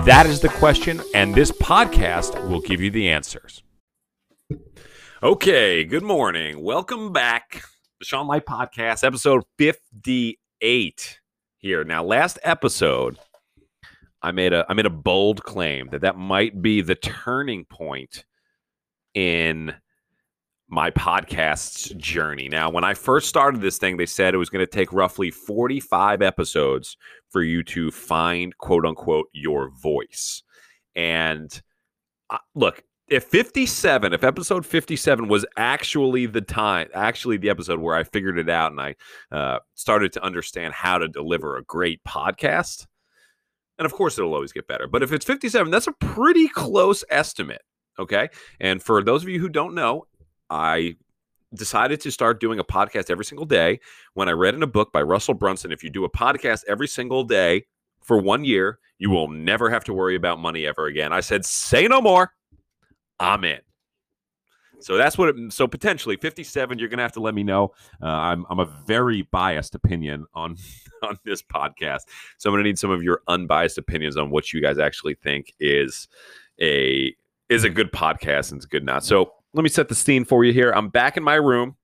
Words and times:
That 0.00 0.26
is 0.26 0.40
the 0.40 0.48
question, 0.48 1.00
and 1.14 1.32
this 1.32 1.52
podcast 1.52 2.48
will 2.48 2.60
give 2.60 2.80
you 2.80 2.90
the 2.90 3.08
answers. 3.08 3.62
Okay, 5.22 5.84
good 5.84 6.02
morning. 6.02 6.60
Welcome 6.64 7.12
back. 7.12 7.62
The 8.00 8.04
Sean 8.04 8.26
Light 8.26 8.44
Podcast, 8.44 9.04
episode 9.04 9.44
58 9.58 11.20
here. 11.58 11.84
Now, 11.84 12.02
last 12.02 12.40
episode, 12.42 13.18
I 14.22 14.32
made 14.32 14.52
a 14.52 14.66
I 14.68 14.74
made 14.74 14.86
a 14.86 14.90
bold 14.90 15.44
claim 15.44 15.88
that 15.92 16.00
that 16.00 16.16
might 16.16 16.60
be 16.60 16.80
the 16.80 16.96
turning 16.96 17.64
point 17.64 18.24
in 19.14 19.72
my 20.72 20.90
podcast's 20.90 21.90
journey. 21.98 22.48
Now, 22.48 22.70
when 22.70 22.82
I 22.82 22.94
first 22.94 23.28
started 23.28 23.60
this 23.60 23.76
thing, 23.76 23.98
they 23.98 24.06
said 24.06 24.32
it 24.32 24.38
was 24.38 24.48
going 24.48 24.64
to 24.64 24.70
take 24.70 24.90
roughly 24.90 25.30
45 25.30 26.22
episodes 26.22 26.96
for 27.28 27.42
you 27.42 27.62
to 27.64 27.90
find 27.90 28.56
quote 28.56 28.86
unquote 28.86 29.26
your 29.34 29.68
voice. 29.68 30.42
And 30.96 31.60
uh, 32.30 32.38
look, 32.54 32.82
if 33.06 33.24
57, 33.24 34.14
if 34.14 34.24
episode 34.24 34.64
57 34.64 35.28
was 35.28 35.44
actually 35.58 36.24
the 36.24 36.40
time, 36.40 36.88
actually 36.94 37.36
the 37.36 37.50
episode 37.50 37.78
where 37.78 37.94
I 37.94 38.04
figured 38.04 38.38
it 38.38 38.48
out 38.48 38.72
and 38.72 38.80
I 38.80 38.94
uh, 39.30 39.58
started 39.74 40.14
to 40.14 40.24
understand 40.24 40.72
how 40.72 40.96
to 40.96 41.06
deliver 41.06 41.58
a 41.58 41.64
great 41.64 42.02
podcast, 42.04 42.86
and 43.76 43.84
of 43.84 43.92
course 43.92 44.18
it'll 44.18 44.32
always 44.32 44.52
get 44.52 44.68
better. 44.68 44.86
But 44.86 45.02
if 45.02 45.12
it's 45.12 45.26
57, 45.26 45.70
that's 45.70 45.86
a 45.86 45.92
pretty 45.92 46.48
close 46.48 47.04
estimate. 47.10 47.60
Okay. 47.98 48.30
And 48.58 48.82
for 48.82 49.02
those 49.02 49.22
of 49.22 49.28
you 49.28 49.38
who 49.38 49.50
don't 49.50 49.74
know, 49.74 50.06
I 50.52 50.96
decided 51.54 52.00
to 52.02 52.10
start 52.10 52.40
doing 52.40 52.58
a 52.58 52.64
podcast 52.64 53.10
every 53.10 53.24
single 53.24 53.46
day 53.46 53.80
when 54.14 54.28
I 54.28 54.32
read 54.32 54.54
in 54.54 54.62
a 54.62 54.66
book 54.66 54.92
by 54.92 55.02
Russell 55.02 55.34
Brunson 55.34 55.72
if 55.72 55.82
you 55.82 55.90
do 55.90 56.04
a 56.04 56.10
podcast 56.10 56.64
every 56.68 56.88
single 56.88 57.24
day 57.24 57.66
for 58.02 58.18
one 58.18 58.44
year, 58.44 58.78
you 58.98 59.08
will 59.10 59.28
never 59.28 59.70
have 59.70 59.84
to 59.84 59.94
worry 59.94 60.14
about 60.14 60.38
money 60.38 60.66
ever 60.66 60.86
again. 60.86 61.12
I 61.12 61.20
said, 61.20 61.46
say 61.46 61.88
no 61.88 62.00
more. 62.00 62.32
I'm 63.18 63.44
in. 63.44 63.60
So 64.80 64.96
that's 64.96 65.16
what. 65.16 65.30
It, 65.30 65.52
so 65.52 65.68
potentially 65.68 66.16
57. 66.16 66.78
You're 66.78 66.88
gonna 66.88 67.02
have 67.02 67.12
to 67.12 67.20
let 67.20 67.34
me 67.34 67.44
know. 67.44 67.72
Uh, 68.02 68.06
I'm 68.06 68.44
I'm 68.50 68.58
a 68.58 68.64
very 68.64 69.22
biased 69.30 69.76
opinion 69.76 70.26
on 70.34 70.56
on 71.04 71.18
this 71.24 71.40
podcast, 71.40 72.00
so 72.38 72.50
I'm 72.50 72.54
gonna 72.54 72.64
need 72.64 72.80
some 72.80 72.90
of 72.90 73.00
your 73.00 73.22
unbiased 73.28 73.78
opinions 73.78 74.16
on 74.16 74.30
what 74.30 74.52
you 74.52 74.60
guys 74.60 74.78
actually 74.78 75.14
think 75.14 75.54
is 75.60 76.08
a 76.60 77.14
is 77.48 77.62
a 77.62 77.70
good 77.70 77.92
podcast 77.92 78.50
and 78.50 78.58
it's 78.58 78.66
good 78.66 78.84
not. 78.84 79.04
So 79.04 79.32
let 79.54 79.62
me 79.62 79.68
set 79.68 79.88
the 79.88 79.94
scene 79.94 80.24
for 80.24 80.44
you 80.44 80.52
here. 80.52 80.72
I'm 80.74 80.88
back 80.88 81.16
in 81.16 81.22
my 81.22 81.34
room. 81.34 81.76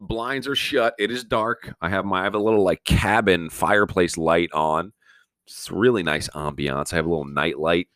Blinds 0.00 0.46
are 0.46 0.56
shut. 0.56 0.94
It 0.98 1.10
is 1.10 1.24
dark. 1.24 1.74
I 1.80 1.88
have 1.88 2.04
my 2.04 2.20
I 2.20 2.24
have 2.24 2.34
a 2.34 2.38
little 2.38 2.62
like 2.62 2.84
cabin 2.84 3.50
fireplace 3.50 4.16
light 4.16 4.50
on. 4.52 4.92
It's 5.46 5.70
really 5.70 6.02
nice 6.02 6.28
ambiance. 6.30 6.92
I 6.92 6.96
have 6.96 7.06
a 7.06 7.08
little 7.08 7.24
night 7.24 7.58
light 7.58 7.88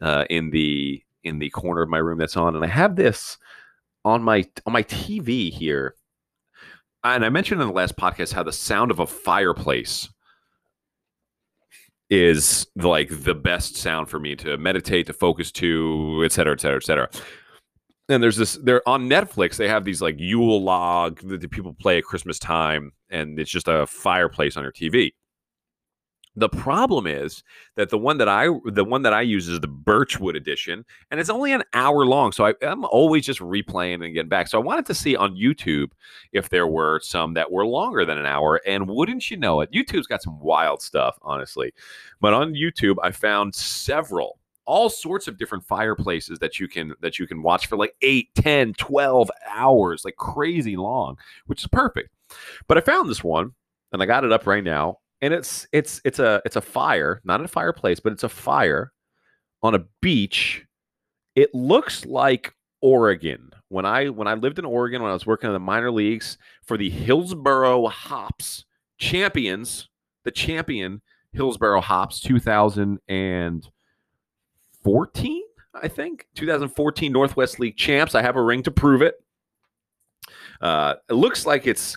uh, 0.00 0.24
in 0.30 0.50
the 0.50 1.02
in 1.24 1.38
the 1.38 1.50
corner 1.50 1.82
of 1.82 1.88
my 1.88 1.98
room 1.98 2.18
that's 2.18 2.36
on, 2.36 2.54
and 2.54 2.64
I 2.64 2.68
have 2.68 2.96
this 2.96 3.38
on 4.04 4.22
my 4.22 4.44
on 4.66 4.72
my 4.72 4.84
TV 4.84 5.50
here. 5.50 5.94
And 7.04 7.24
I 7.24 7.28
mentioned 7.28 7.60
in 7.60 7.68
the 7.68 7.72
last 7.72 7.96
podcast 7.96 8.32
how 8.32 8.42
the 8.42 8.52
sound 8.52 8.90
of 8.90 8.98
a 8.98 9.06
fireplace 9.06 10.08
is 12.10 12.66
like 12.76 13.08
the 13.24 13.34
best 13.34 13.76
sound 13.76 14.08
for 14.08 14.18
me 14.18 14.34
to 14.36 14.56
meditate, 14.58 15.06
to 15.06 15.12
focus 15.12 15.52
to, 15.52 16.22
et 16.24 16.32
cetera, 16.32 16.52
et 16.54 16.60
cetera, 16.60 16.76
et 16.76 16.84
cetera 16.84 17.08
and 18.08 18.22
there's 18.22 18.36
this 18.36 18.58
they're 18.62 18.86
on 18.88 19.08
netflix 19.08 19.56
they 19.56 19.68
have 19.68 19.84
these 19.84 20.00
like 20.02 20.16
yule 20.18 20.62
log 20.62 21.20
that 21.28 21.40
the 21.40 21.48
people 21.48 21.72
play 21.74 21.98
at 21.98 22.04
christmas 22.04 22.38
time 22.38 22.92
and 23.10 23.38
it's 23.38 23.50
just 23.50 23.68
a 23.68 23.86
fireplace 23.86 24.56
on 24.56 24.62
your 24.62 24.72
tv 24.72 25.12
the 26.36 26.48
problem 26.48 27.06
is 27.06 27.42
that 27.74 27.90
the 27.90 27.98
one 27.98 28.18
that 28.18 28.28
i 28.28 28.46
the 28.66 28.84
one 28.84 29.02
that 29.02 29.12
i 29.12 29.20
use 29.20 29.48
is 29.48 29.58
the 29.60 29.66
birchwood 29.66 30.36
edition 30.36 30.84
and 31.10 31.18
it's 31.18 31.30
only 31.30 31.52
an 31.52 31.64
hour 31.74 32.06
long 32.06 32.30
so 32.30 32.46
I, 32.46 32.54
i'm 32.62 32.84
always 32.84 33.26
just 33.26 33.40
replaying 33.40 34.04
and 34.04 34.14
getting 34.14 34.28
back. 34.28 34.46
So 34.48 34.60
i 34.60 34.62
wanted 34.62 34.86
to 34.86 34.94
see 34.94 35.16
on 35.16 35.36
youtube 35.36 35.90
if 36.32 36.48
there 36.48 36.66
were 36.66 37.00
some 37.02 37.34
that 37.34 37.50
were 37.50 37.66
longer 37.66 38.04
than 38.04 38.18
an 38.18 38.26
hour 38.26 38.60
and 38.66 38.88
wouldn't 38.88 39.30
you 39.30 39.36
know 39.36 39.60
it 39.60 39.72
youtube's 39.72 40.06
got 40.06 40.22
some 40.22 40.38
wild 40.38 40.80
stuff 40.80 41.18
honestly. 41.22 41.72
But 42.20 42.34
on 42.34 42.54
youtube 42.54 42.96
i 43.02 43.10
found 43.10 43.54
several 43.54 44.38
all 44.68 44.90
sorts 44.90 45.26
of 45.26 45.38
different 45.38 45.66
fireplaces 45.66 46.38
that 46.40 46.60
you 46.60 46.68
can 46.68 46.92
that 47.00 47.18
you 47.18 47.26
can 47.26 47.42
watch 47.42 47.66
for 47.66 47.76
like 47.76 47.94
8 48.02 48.28
10 48.34 48.74
12 48.74 49.30
hours 49.48 50.04
like 50.04 50.16
crazy 50.16 50.76
long 50.76 51.16
which 51.46 51.62
is 51.62 51.66
perfect. 51.68 52.10
But 52.68 52.76
i 52.76 52.82
found 52.82 53.08
this 53.08 53.24
one 53.24 53.52
and 53.92 54.02
i 54.02 54.06
got 54.06 54.24
it 54.24 54.32
up 54.32 54.46
right 54.46 54.62
now 54.62 54.98
and 55.22 55.32
it's 55.32 55.66
it's 55.72 56.02
it's 56.04 56.18
a 56.18 56.42
it's 56.44 56.56
a 56.56 56.60
fire 56.60 57.22
not 57.24 57.42
a 57.42 57.48
fireplace 57.48 57.98
but 57.98 58.12
it's 58.12 58.24
a 58.24 58.28
fire 58.28 58.92
on 59.62 59.74
a 59.74 59.84
beach. 60.02 60.64
It 61.34 61.54
looks 61.54 62.04
like 62.04 62.54
oregon. 62.82 63.50
When 63.70 63.86
i 63.86 64.10
when 64.10 64.28
i 64.28 64.34
lived 64.34 64.58
in 64.58 64.66
oregon 64.66 65.02
when 65.02 65.10
i 65.10 65.14
was 65.14 65.26
working 65.26 65.48
in 65.48 65.54
the 65.54 65.60
minor 65.60 65.90
leagues 65.90 66.36
for 66.62 66.76
the 66.76 66.90
hillsboro 66.90 67.86
hops 67.86 68.66
champions 68.98 69.88
the 70.24 70.30
champion 70.30 71.00
hillsboro 71.32 71.80
hops 71.80 72.20
2000 72.20 72.98
and 73.08 73.68
14, 74.88 75.42
I 75.74 75.86
think. 75.86 76.26
2014 76.34 77.12
Northwest 77.12 77.60
League 77.60 77.76
champs. 77.76 78.14
I 78.14 78.22
have 78.22 78.36
a 78.36 78.42
ring 78.42 78.62
to 78.62 78.70
prove 78.70 79.02
it. 79.02 79.16
Uh, 80.62 80.94
it 81.10 81.12
looks 81.12 81.44
like 81.44 81.66
it's 81.66 81.94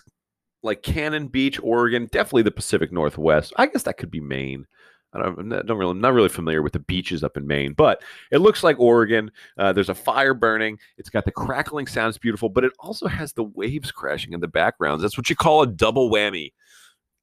like 0.61 0.83
Cannon 0.83 1.27
Beach, 1.27 1.57
Oregon, 1.63 2.09
definitely 2.11 2.41
the 2.41 2.51
Pacific 2.51 2.91
Northwest. 2.91 3.53
I 3.55 3.67
guess 3.67 3.83
that 3.83 3.97
could 3.97 4.11
be 4.11 4.19
Maine. 4.19 4.67
I 5.13 5.19
don't, 5.19 5.47
not, 5.47 5.65
don't 5.67 5.77
really, 5.77 5.91
I'm 5.91 6.01
not 6.01 6.13
really 6.13 6.27
familiar 6.27 6.61
with 6.61 6.73
the 6.73 6.79
beaches 6.79 7.23
up 7.23 7.37
in 7.37 7.47
Maine, 7.47 7.71
but 7.71 8.03
it 8.29 8.39
looks 8.39 8.61
like 8.61 8.77
Oregon. 8.77 9.31
Uh, 9.57 9.71
there's 9.71 9.89
a 9.89 9.95
fire 9.95 10.33
burning. 10.33 10.77
It's 10.97 11.09
got 11.09 11.23
the 11.23 11.31
crackling 11.31 11.87
sounds 11.87 12.17
beautiful, 12.17 12.49
but 12.49 12.65
it 12.65 12.73
also 12.77 13.07
has 13.07 13.31
the 13.31 13.45
waves 13.45 13.89
crashing 13.93 14.33
in 14.33 14.41
the 14.41 14.49
background. 14.49 15.01
That's 15.01 15.17
what 15.17 15.29
you 15.29 15.37
call 15.37 15.61
a 15.61 15.67
double 15.67 16.11
whammy 16.11 16.51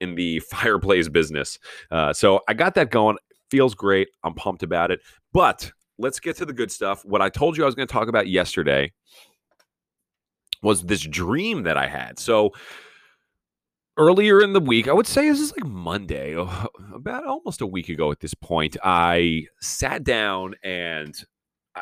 in 0.01 0.15
the 0.15 0.39
fireplace 0.51 1.11
business. 1.11 1.59
Uh, 1.91 2.15
so 2.15 2.41
I 2.49 2.55
got 2.55 2.75
that 2.77 2.91
going. 2.91 3.19
Feels 3.50 3.75
great. 3.75 4.09
I'm 4.25 4.34
pumped 4.34 4.62
about 4.62 4.91
it. 4.91 5.00
But 5.32 5.70
let's 5.98 6.20
get 6.20 6.36
to 6.36 6.47
the 6.47 6.53
good 6.53 6.70
stuff. 6.70 7.04
What 7.04 7.22
I 7.22 7.28
told 7.28 7.56
you 7.56 7.64
I 7.64 7.66
was 7.66 7.75
going 7.75 7.88
to 7.88 7.92
talk 7.92 8.09
about 8.09 8.28
yesterday 8.28 8.92
was 10.62 10.82
this 10.82 11.03
dream 11.03 11.62
that 11.64 11.76
I 11.76 11.86
had. 11.86 12.19
So 12.19 12.53
earlier 13.97 14.41
in 14.41 14.53
the 14.53 14.60
week, 14.60 14.88
I 14.88 14.92
would 14.92 15.06
say 15.06 15.28
this 15.28 15.41
is 15.41 15.53
like 15.53 15.66
Monday, 15.66 16.36
oh, 16.36 16.66
about 16.94 17.25
almost 17.25 17.60
a 17.60 17.66
week 17.66 17.88
ago 17.88 18.10
at 18.10 18.20
this 18.20 18.34
point, 18.34 18.76
I 18.82 19.47
sat 19.60 20.04
down 20.04 20.54
and 20.62 21.15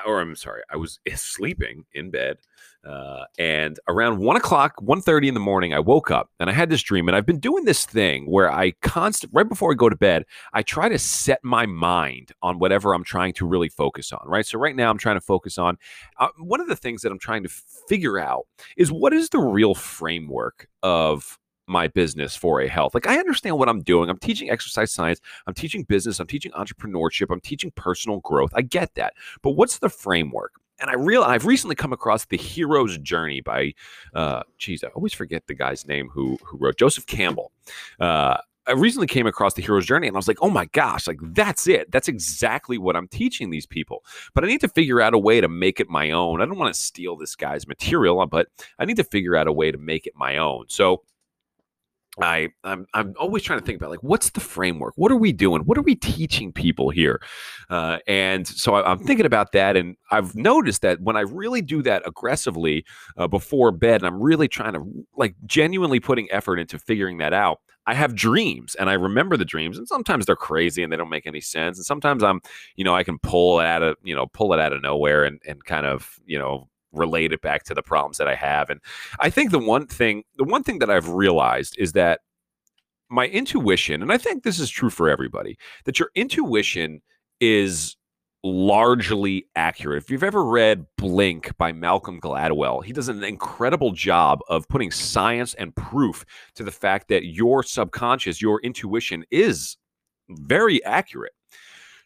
or 0.05 0.21
I'm 0.21 0.37
sorry, 0.37 0.63
I 0.71 0.77
was 0.77 0.99
sleeping 1.15 1.85
in 1.95 2.11
bed. 2.11 2.39
Uh, 2.85 3.25
and 3.39 3.79
around 3.89 4.19
one 4.19 4.37
o'clock, 4.37 4.75
1.30 4.81 5.29
in 5.29 5.35
the 5.35 5.41
morning, 5.41 5.75
I 5.75 5.81
woke 5.81 6.11
up 6.11 6.31
and 6.39 6.49
I 6.49 6.53
had 6.53 6.71
this 6.71 6.83
dream. 6.83 7.09
And 7.09 7.17
I've 7.17 7.27
been 7.27 7.41
doing 7.41 7.65
this 7.65 7.85
thing 7.85 8.31
where 8.31 8.51
I 8.51 8.73
constant 8.83 9.33
right 9.35 9.49
before 9.49 9.73
I 9.73 9.75
go 9.75 9.89
to 9.89 9.97
bed, 9.97 10.25
I 10.53 10.63
try 10.63 10.89
to 10.89 10.99
set 10.99 11.41
my 11.43 11.67
mind 11.67 12.33
on 12.43 12.59
whatever 12.59 12.95
I'm 12.95 13.05
trying 13.05 13.33
to 13.35 13.47
really 13.47 13.69
focus 13.69 14.13
on. 14.13 14.21
Right. 14.25 14.47
So 14.47 14.59
right 14.59 14.77
now, 14.77 14.91
I'm 14.91 14.99
trying 14.99 15.17
to 15.17 15.21
focus 15.21 15.59
on 15.59 15.79
uh, 16.19 16.29
one 16.39 16.61
of 16.61 16.69
the 16.69 16.77
things 16.77 17.03
that 17.03 17.11
I'm 17.11 17.19
trying 17.19 17.43
to 17.43 17.49
figure 17.49 18.19
out 18.19 18.47
is 18.77 18.93
what 18.93 19.13
is 19.13 19.31
the 19.31 19.41
real 19.41 19.75
framework 19.75 20.69
of 20.83 21.39
my 21.67 21.89
business 21.89 22.39
4A 22.39 22.69
Health. 22.69 22.95
Like 22.95 23.07
I 23.07 23.19
understand 23.19 23.59
what 23.59 23.69
I'm 23.69 23.83
doing. 23.83 24.09
I'm 24.09 24.19
teaching 24.19 24.51
exercise 24.51 24.93
science. 24.93 25.21
I'm 25.47 25.55
teaching 25.55 25.83
business. 25.83 26.21
I'm 26.21 26.27
teaching 26.27 26.53
entrepreneurship. 26.53 27.27
I'm 27.31 27.41
teaching 27.41 27.73
personal 27.75 28.21
growth. 28.21 28.53
I 28.55 28.63
get 28.63 28.95
that. 28.95 29.15
But 29.43 29.53
what's 29.53 29.79
the 29.79 29.89
framework? 29.89 30.53
And 30.81 30.91
I 30.91 30.95
real 30.95 31.23
I've 31.23 31.47
recently 31.47 31.75
come 31.75 31.93
across 31.93 32.27
the 32.27 32.37
Hero's 32.37 32.99
Journey 32.99 33.41
by, 33.41 33.73
uh, 34.15 34.43
geez, 34.59 34.85
I 34.85 34.89
always 34.89 35.15
forget 35.15 35.47
the 35.47 35.55
guy's 35.55 35.87
name 35.87 36.09
who 36.09 36.39
who 36.45 36.59
wrote 36.59 36.77
Joseph 36.77 37.07
Campbell. 37.07 37.53
Uh, 37.99 38.39
I 38.69 38.73
recently 38.73 39.07
came 39.07 39.27
across 39.27 39.55
the 39.55 39.63
hero's 39.63 39.87
journey 39.87 40.09
and 40.09 40.17
I 40.17 40.19
was 40.19 40.27
like, 40.27 40.43
oh 40.43 40.51
my 40.51 40.65
gosh, 40.67 41.07
like 41.07 41.19
that's 41.23 41.69
it. 41.69 41.91
That's 41.93 42.09
exactly 42.09 42.79
what 42.79 42.97
I'm 42.97 43.07
teaching 43.09 43.51
these 43.51 43.67
people. 43.67 44.05
But 44.35 44.45
I 44.45 44.49
need 44.49 44.61
to 44.63 44.69
figure 44.69 45.01
out 45.01 45.15
a 45.15 45.19
way 45.19 45.41
to 45.41 45.49
make 45.49 45.79
it 45.79 45.89
my 45.89 46.11
own. 46.11 46.43
I 46.43 46.47
don't 46.47 46.59
want 46.59 46.75
to 46.75 46.81
steal 46.81 47.17
this 47.17 47.37
guy's 47.37 47.69
material, 47.69 48.25
but 48.27 48.49
I 48.79 48.85
need 48.85 48.97
to 48.97 49.05
figure 49.05 49.37
out 49.37 49.47
a 49.47 49.53
way 49.53 49.71
to 49.71 49.79
make 49.79 50.07
it 50.07 50.15
my 50.17 50.37
own. 50.39 50.65
So 50.69 51.03
I 52.23 52.49
I'm 52.65 52.87
I'm 52.95 53.15
always 53.19 53.43
trying 53.43 53.59
to 53.59 53.65
think 53.65 53.77
about 53.77 53.91
like 53.91 54.03
what's 54.03 54.31
the 54.31 54.41
framework? 54.41 54.95
What 54.97 55.13
are 55.13 55.17
we 55.17 55.33
doing? 55.33 55.63
What 55.63 55.77
are 55.77 55.83
we 55.83 55.95
teaching 55.95 56.53
people 56.53 56.91
here? 56.91 57.21
Uh, 57.69 57.99
and 58.07 58.47
so 58.47 58.75
I, 58.75 58.91
am 58.91 59.01
thinking 59.01 59.27
about 59.27 59.53
that, 59.53 59.77
and 59.77 59.97
I've 60.11 60.35
noticed 60.35 60.83
that 60.83 61.01
when 61.01 61.17
I 61.17 61.21
really 61.21 61.61
do 61.61 61.83
that 61.83 62.03
aggressively 62.07 62.85
uh, 63.19 63.29
before 63.29 63.71
bed, 63.71 64.01
and 64.01 64.07
I'm 64.07 64.21
really 64.21 64.49
trying 64.49 64.73
to 64.73 64.85
like 65.17 65.35
genuinely 65.45 66.01
putting 66.01 66.31
effort 66.31 66.59
into 66.59 66.79
figuring 66.79 67.19
that 67.19 67.33
out. 67.33 67.61
I 67.89 67.95
have 67.95 68.17
dreams 68.17 68.75
and 68.75 68.91
I 68.91 68.95
remember 68.95 69.37
the 69.37 69.45
dreams, 69.45 69.79
and 69.79 69.87
sometimes 69.87 70.27
they're 70.27 70.37
crazy 70.37 70.83
and 70.83 70.93
they 70.93 70.97
don't 70.97 71.11
make 71.11 71.27
any 71.27 71.41
sense, 71.41 71.79
and 71.79 71.85
sometimes 71.85 72.23
I'm, 72.23 72.41
you 72.77 72.85
know, 72.85 72.97
I 72.97 73.05
can 73.05 73.19
pull 73.19 73.61
it 73.61 73.67
out 73.67 73.83
of 73.83 73.97
you 74.03 74.17
know 74.17 74.27
pull 74.27 74.55
it 74.55 74.61
out 74.61 74.73
of 74.73 74.83
nowhere 74.83 75.25
and 75.25 75.41
and 75.47 75.63
kind 75.65 75.87
of 75.87 76.19
you 76.25 76.39
know 76.39 76.69
relate 76.97 77.33
it 77.33 77.43
back 77.43 77.65
to 77.65 77.75
the 77.75 77.83
problems 77.83 78.19
that 78.19 78.29
I 78.29 78.35
have. 78.35 78.71
And 78.71 78.81
I 79.21 79.31
think 79.31 79.51
the 79.51 79.59
one 79.59 79.87
thing, 79.87 80.25
the 80.37 80.45
one 80.45 80.63
thing 80.63 80.79
that 80.81 80.91
I've 80.91 81.09
realized 81.09 81.77
is 81.79 81.93
that 81.93 82.21
my 83.09 83.27
intuition, 83.27 84.03
and 84.03 84.13
I 84.13 84.19
think 84.19 84.43
this 84.43 84.59
is 84.59 84.71
true 84.71 84.91
for 84.91 85.09
everybody, 85.09 85.59
that 85.85 85.99
your 85.99 86.11
intuition 86.15 87.03
is 87.41 87.97
largely 88.43 89.47
accurate. 89.57 90.03
If 90.03 90.11
you've 90.11 90.23
ever 90.23 90.45
read 90.45 90.87
Blink 90.97 91.57
by 91.59 91.73
Malcolm 91.73 92.21
Gladwell, 92.21 92.85
he 92.85 92.93
does 92.93 93.09
an 93.09 93.25
incredible 93.25 93.93
job 93.93 94.41
of 94.49 94.69
putting 94.69 94.91
science 94.91 95.55
and 95.55 95.75
proof 95.75 96.25
to 96.55 96.63
the 96.63 96.71
fact 96.71 97.09
that 97.09 97.27
your 97.27 97.63
subconscious, 97.63 98.41
your 98.41 98.61
intuition 98.61 99.25
is 99.31 99.77
very 100.29 100.85
accurate. 100.85 101.33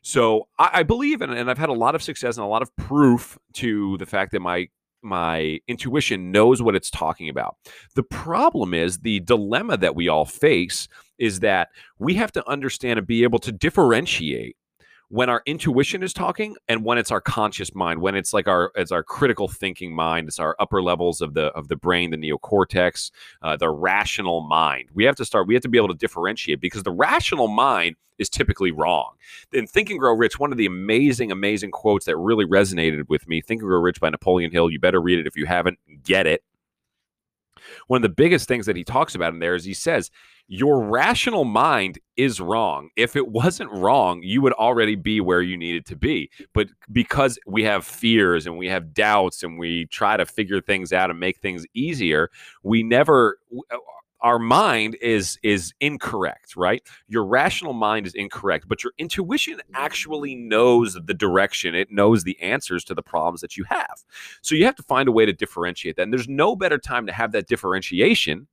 So 0.02 0.48
I, 0.58 0.82
believe, 0.82 1.20
and 1.20 1.50
I've 1.50 1.58
had 1.58 1.69
a 1.69 1.75
lot 1.75 1.94
of 1.94 2.02
success 2.02 2.38
and 2.38 2.44
a 2.44 2.48
lot 2.48 2.62
of 2.62 2.75
proof 2.76 3.38
to 3.54 3.98
the 3.98 4.06
fact 4.06 4.32
that 4.32 4.40
my 4.40 4.69
my 5.02 5.61
intuition 5.69 6.32
knows 6.32 6.62
what 6.62 6.75
it's 6.75 6.91
talking 6.91 7.29
about. 7.29 7.56
The 7.94 8.02
problem 8.02 8.75
is 8.75 8.99
the 8.99 9.20
dilemma 9.20 9.76
that 9.79 9.94
we 9.94 10.08
all 10.08 10.25
face 10.25 10.88
is 11.19 11.41
that 11.41 11.69
we 11.99 12.14
have 12.14 12.32
to 12.32 12.49
understand 12.49 12.99
and 12.99 13.06
be 13.06 13.23
able 13.23 13.38
to 13.41 13.52
differentiate 13.52 14.56
when 15.10 15.28
our 15.28 15.42
intuition 15.44 16.02
is 16.02 16.12
talking 16.12 16.56
and 16.68 16.84
when 16.84 16.96
it's 16.96 17.10
our 17.10 17.20
conscious 17.20 17.74
mind 17.74 18.00
when 18.00 18.14
it's 18.14 18.32
like 18.32 18.48
our 18.48 18.72
it's 18.74 18.92
our 18.92 19.02
critical 19.02 19.48
thinking 19.48 19.94
mind 19.94 20.28
it's 20.28 20.38
our 20.38 20.56
upper 20.58 20.82
levels 20.82 21.20
of 21.20 21.34
the 21.34 21.46
of 21.48 21.68
the 21.68 21.76
brain 21.76 22.10
the 22.10 22.16
neocortex 22.16 23.10
uh, 23.42 23.56
the 23.56 23.68
rational 23.68 24.40
mind. 24.42 24.88
We 24.94 25.04
have 25.04 25.16
to 25.16 25.24
start 25.24 25.46
we 25.46 25.54
have 25.54 25.62
to 25.62 25.68
be 25.68 25.78
able 25.78 25.88
to 25.88 25.94
differentiate 25.94 26.60
because 26.60 26.82
the 26.82 26.92
rational 26.92 27.48
mind 27.48 27.96
is 28.18 28.28
typically 28.28 28.70
wrong. 28.70 29.14
In 29.52 29.66
think 29.66 29.88
and 29.88 29.98
grow 29.98 30.12
rich 30.12 30.38
one 30.38 30.52
of 30.52 30.58
the 30.58 30.66
amazing 30.66 31.32
amazing 31.32 31.70
quotes 31.70 32.06
that 32.06 32.16
really 32.16 32.44
resonated 32.44 33.08
with 33.08 33.28
me 33.28 33.40
think 33.40 33.62
and 33.62 33.68
grow 33.68 33.80
rich 33.80 34.00
by 34.00 34.10
napoleon 34.10 34.50
hill. 34.50 34.70
You 34.70 34.78
better 34.78 35.00
read 35.00 35.18
it 35.18 35.26
if 35.26 35.36
you 35.36 35.46
haven't. 35.46 35.78
Get 36.04 36.26
it 36.26 36.42
one 37.86 37.98
of 37.98 38.02
the 38.02 38.08
biggest 38.14 38.48
things 38.48 38.66
that 38.66 38.76
he 38.76 38.84
talks 38.84 39.14
about 39.14 39.32
in 39.32 39.38
there 39.38 39.54
is 39.54 39.64
he 39.64 39.74
says 39.74 40.10
your 40.52 40.82
rational 40.84 41.44
mind 41.44 42.00
is 42.16 42.40
wrong. 42.40 42.90
If 42.96 43.14
it 43.14 43.28
wasn't 43.28 43.70
wrong, 43.70 44.20
you 44.24 44.42
would 44.42 44.52
already 44.54 44.96
be 44.96 45.20
where 45.20 45.42
you 45.42 45.56
needed 45.56 45.86
to 45.86 45.96
be. 45.96 46.28
But 46.52 46.68
because 46.90 47.38
we 47.46 47.62
have 47.62 47.86
fears 47.86 48.48
and 48.48 48.58
we 48.58 48.66
have 48.66 48.92
doubts 48.92 49.44
and 49.44 49.60
we 49.60 49.86
try 49.86 50.16
to 50.16 50.26
figure 50.26 50.60
things 50.60 50.92
out 50.92 51.08
and 51.08 51.20
make 51.20 51.38
things 51.38 51.64
easier, 51.72 52.30
we 52.64 52.82
never 52.82 53.38
uh, 53.70 53.76
our 54.22 54.38
mind 54.38 54.96
is 55.00 55.38
is 55.43 55.72
incorrect 55.81 56.56
right 56.56 56.82
your 57.08 57.25
rational 57.25 57.72
mind 57.72 58.06
is 58.06 58.14
incorrect 58.14 58.67
but 58.69 58.84
your 58.84 58.93
intuition 58.99 59.61
actually 59.75 60.34
knows 60.34 60.99
the 61.05 61.14
direction 61.14 61.75
it 61.75 61.90
knows 61.90 62.25
the 62.25 62.40
answers 62.40 62.84
to 62.84 62.94
the 62.94 63.02
problems 63.02 63.40
that 63.40 63.56
you 63.56 63.64
have 63.64 64.05
so 64.43 64.55
you 64.55 64.64
have 64.64 64.76
to 64.76 64.82
find 64.82 65.08
a 65.08 65.12
way 65.12 65.25
to 65.25 65.32
differentiate 65.32 65.96
that 65.96 66.02
and 66.02 66.12
there's 66.12 66.28
no 66.28 66.55
better 66.55 66.78
time 66.78 67.06
to 67.06 67.12
have 67.12 67.32
that 67.32 67.46
differentiation 67.46 68.46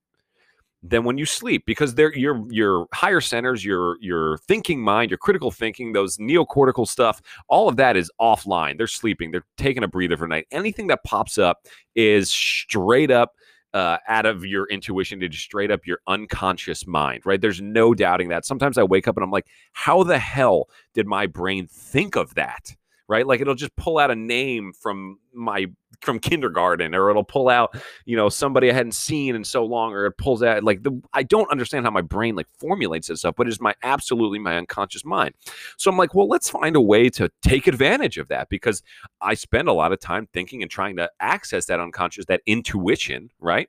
than 0.82 1.04
when 1.04 1.18
you 1.18 1.26
sleep 1.26 1.64
because 1.66 1.94
they're 1.94 2.16
your 2.16 2.44
your 2.50 2.86
higher 2.92 3.20
centers, 3.20 3.64
your 3.64 3.96
your 4.00 4.38
thinking 4.38 4.80
mind, 4.80 5.10
your 5.10 5.18
critical 5.18 5.50
thinking, 5.50 5.92
those 5.92 6.18
neocortical 6.18 6.86
stuff, 6.86 7.20
all 7.48 7.68
of 7.68 7.76
that 7.76 7.96
is 7.96 8.10
offline. 8.20 8.78
They're 8.78 8.86
sleeping. 8.86 9.30
They're 9.30 9.44
taking 9.56 9.82
a 9.82 9.88
breather 9.88 10.16
for 10.16 10.28
night. 10.28 10.46
Anything 10.50 10.86
that 10.88 11.02
pops 11.04 11.36
up 11.36 11.66
is 11.96 12.30
straight 12.30 13.10
up 13.10 13.32
uh, 13.78 13.98
out 14.08 14.26
of 14.26 14.44
your 14.44 14.66
intuition 14.66 15.20
to 15.20 15.30
straight 15.30 15.70
up 15.70 15.86
your 15.86 16.00
unconscious 16.08 16.84
mind, 16.84 17.24
right? 17.24 17.40
There's 17.40 17.60
no 17.60 17.94
doubting 17.94 18.28
that. 18.30 18.44
Sometimes 18.44 18.76
I 18.76 18.82
wake 18.82 19.06
up 19.06 19.16
and 19.16 19.22
I'm 19.22 19.30
like, 19.30 19.46
how 19.72 20.02
the 20.02 20.18
hell 20.18 20.68
did 20.94 21.06
my 21.06 21.28
brain 21.28 21.68
think 21.68 22.16
of 22.16 22.34
that? 22.34 22.74
Right? 23.08 23.26
Like 23.26 23.40
it'll 23.40 23.54
just 23.54 23.74
pull 23.76 23.98
out 23.98 24.10
a 24.10 24.16
name 24.16 24.72
from 24.72 25.18
my 25.32 25.66
from 26.00 26.18
kindergarten 26.18 26.94
or 26.94 27.10
it'll 27.10 27.24
pull 27.24 27.48
out 27.48 27.74
you 28.04 28.16
know 28.16 28.28
somebody 28.28 28.70
i 28.70 28.72
hadn't 28.72 28.92
seen 28.92 29.34
in 29.34 29.42
so 29.42 29.64
long 29.64 29.92
or 29.92 30.06
it 30.06 30.16
pulls 30.16 30.42
out 30.42 30.62
like 30.62 30.82
the 30.82 31.00
i 31.12 31.22
don't 31.22 31.50
understand 31.50 31.84
how 31.84 31.90
my 31.90 32.00
brain 32.00 32.36
like 32.36 32.46
formulates 32.58 33.08
this 33.08 33.20
stuff 33.20 33.34
but 33.36 33.48
it's 33.48 33.60
my 33.60 33.74
absolutely 33.82 34.38
my 34.38 34.56
unconscious 34.56 35.04
mind 35.04 35.34
so 35.76 35.90
i'm 35.90 35.96
like 35.96 36.14
well 36.14 36.28
let's 36.28 36.48
find 36.48 36.76
a 36.76 36.80
way 36.80 37.08
to 37.08 37.28
take 37.42 37.66
advantage 37.66 38.18
of 38.18 38.28
that 38.28 38.48
because 38.48 38.82
i 39.20 39.34
spend 39.34 39.68
a 39.68 39.72
lot 39.72 39.92
of 39.92 39.98
time 39.98 40.28
thinking 40.32 40.62
and 40.62 40.70
trying 40.70 40.96
to 40.96 41.10
access 41.20 41.66
that 41.66 41.80
unconscious 41.80 42.26
that 42.26 42.42
intuition 42.46 43.30
right 43.40 43.68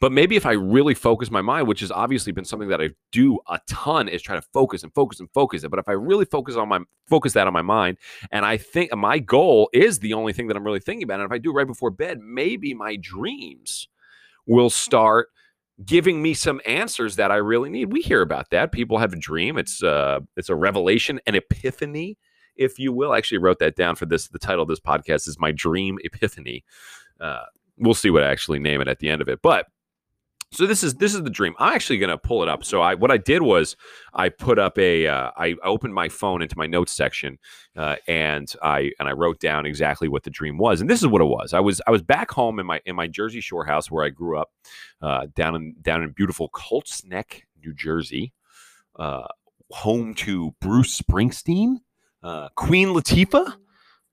but 0.00 0.12
maybe 0.12 0.36
if 0.36 0.46
I 0.46 0.52
really 0.52 0.94
focus 0.94 1.30
my 1.30 1.42
mind, 1.42 1.66
which 1.66 1.80
has 1.80 1.90
obviously 1.90 2.32
been 2.32 2.44
something 2.44 2.68
that 2.68 2.80
I 2.80 2.90
do 3.12 3.38
a 3.48 3.60
ton, 3.68 4.08
is 4.08 4.22
try 4.22 4.36
to 4.36 4.42
focus 4.52 4.82
and 4.82 4.92
focus 4.94 5.20
and 5.20 5.30
focus 5.32 5.64
it. 5.64 5.70
But 5.70 5.78
if 5.78 5.88
I 5.88 5.92
really 5.92 6.24
focus 6.24 6.56
on 6.56 6.68
my 6.68 6.80
focus 7.08 7.32
that 7.34 7.46
on 7.46 7.52
my 7.52 7.62
mind, 7.62 7.98
and 8.30 8.44
I 8.44 8.56
think 8.56 8.94
my 8.94 9.18
goal 9.18 9.68
is 9.72 9.98
the 9.98 10.14
only 10.14 10.32
thing 10.32 10.48
that 10.48 10.56
I'm 10.56 10.64
really 10.64 10.80
thinking 10.80 11.04
about, 11.04 11.20
and 11.20 11.26
if 11.26 11.32
I 11.32 11.38
do 11.38 11.52
right 11.52 11.66
before 11.66 11.90
bed, 11.90 12.20
maybe 12.20 12.74
my 12.74 12.96
dreams 12.96 13.88
will 14.46 14.70
start 14.70 15.28
giving 15.84 16.22
me 16.22 16.32
some 16.32 16.60
answers 16.64 17.16
that 17.16 17.30
I 17.30 17.36
really 17.36 17.68
need. 17.68 17.92
We 17.92 18.00
hear 18.00 18.22
about 18.22 18.50
that. 18.50 18.72
People 18.72 18.98
have 18.98 19.12
a 19.12 19.16
dream. 19.16 19.58
It's 19.58 19.82
uh 19.82 20.20
it's 20.36 20.48
a 20.48 20.54
revelation, 20.54 21.20
an 21.26 21.34
epiphany, 21.34 22.16
if 22.56 22.78
you 22.78 22.92
will. 22.92 23.12
I 23.12 23.18
actually 23.18 23.38
wrote 23.38 23.58
that 23.58 23.76
down 23.76 23.96
for 23.96 24.06
this. 24.06 24.28
The 24.28 24.38
title 24.38 24.62
of 24.62 24.68
this 24.68 24.80
podcast 24.80 25.28
is 25.28 25.38
My 25.38 25.52
Dream 25.52 25.98
Epiphany. 26.02 26.64
Uh, 27.20 27.44
we'll 27.78 27.94
see 27.94 28.10
what 28.10 28.22
I 28.22 28.30
actually 28.30 28.58
name 28.58 28.80
it 28.80 28.88
at 28.88 28.98
the 28.98 29.08
end 29.08 29.22
of 29.22 29.28
it. 29.28 29.40
But 29.42 29.66
so 30.52 30.66
this 30.66 30.82
is 30.84 30.94
this 30.94 31.14
is 31.14 31.22
the 31.22 31.30
dream. 31.30 31.54
I'm 31.58 31.74
actually 31.74 31.98
going 31.98 32.10
to 32.10 32.18
pull 32.18 32.42
it 32.42 32.48
up. 32.48 32.64
So 32.64 32.80
I 32.80 32.94
what 32.94 33.10
I 33.10 33.16
did 33.16 33.42
was 33.42 33.76
I 34.14 34.28
put 34.28 34.58
up 34.58 34.78
a 34.78 35.06
uh, 35.06 35.30
I 35.36 35.56
opened 35.64 35.92
my 35.92 36.08
phone 36.08 36.40
into 36.40 36.56
my 36.56 36.66
notes 36.66 36.92
section 36.92 37.38
uh, 37.76 37.96
and 38.06 38.52
I 38.62 38.92
and 38.98 39.08
I 39.08 39.12
wrote 39.12 39.40
down 39.40 39.66
exactly 39.66 40.08
what 40.08 40.22
the 40.22 40.30
dream 40.30 40.56
was. 40.56 40.80
And 40.80 40.88
this 40.88 41.00
is 41.00 41.08
what 41.08 41.20
it 41.20 41.26
was. 41.26 41.52
I 41.52 41.60
was 41.60 41.80
I 41.86 41.90
was 41.90 42.02
back 42.02 42.30
home 42.30 42.58
in 42.60 42.66
my 42.66 42.80
in 42.86 42.94
my 42.94 43.08
Jersey 43.08 43.40
Shore 43.40 43.66
house 43.66 43.90
where 43.90 44.04
I 44.04 44.08
grew 44.08 44.38
up 44.38 44.50
uh, 45.02 45.26
down 45.34 45.56
in 45.56 45.74
down 45.82 46.02
in 46.02 46.12
beautiful 46.12 46.48
Colts 46.50 47.04
Neck, 47.04 47.46
New 47.62 47.74
Jersey, 47.74 48.32
uh, 48.98 49.26
home 49.70 50.14
to 50.14 50.54
Bruce 50.60 51.00
Springsteen, 51.00 51.80
uh, 52.22 52.50
Queen 52.54 52.88
Latifah, 52.88 53.56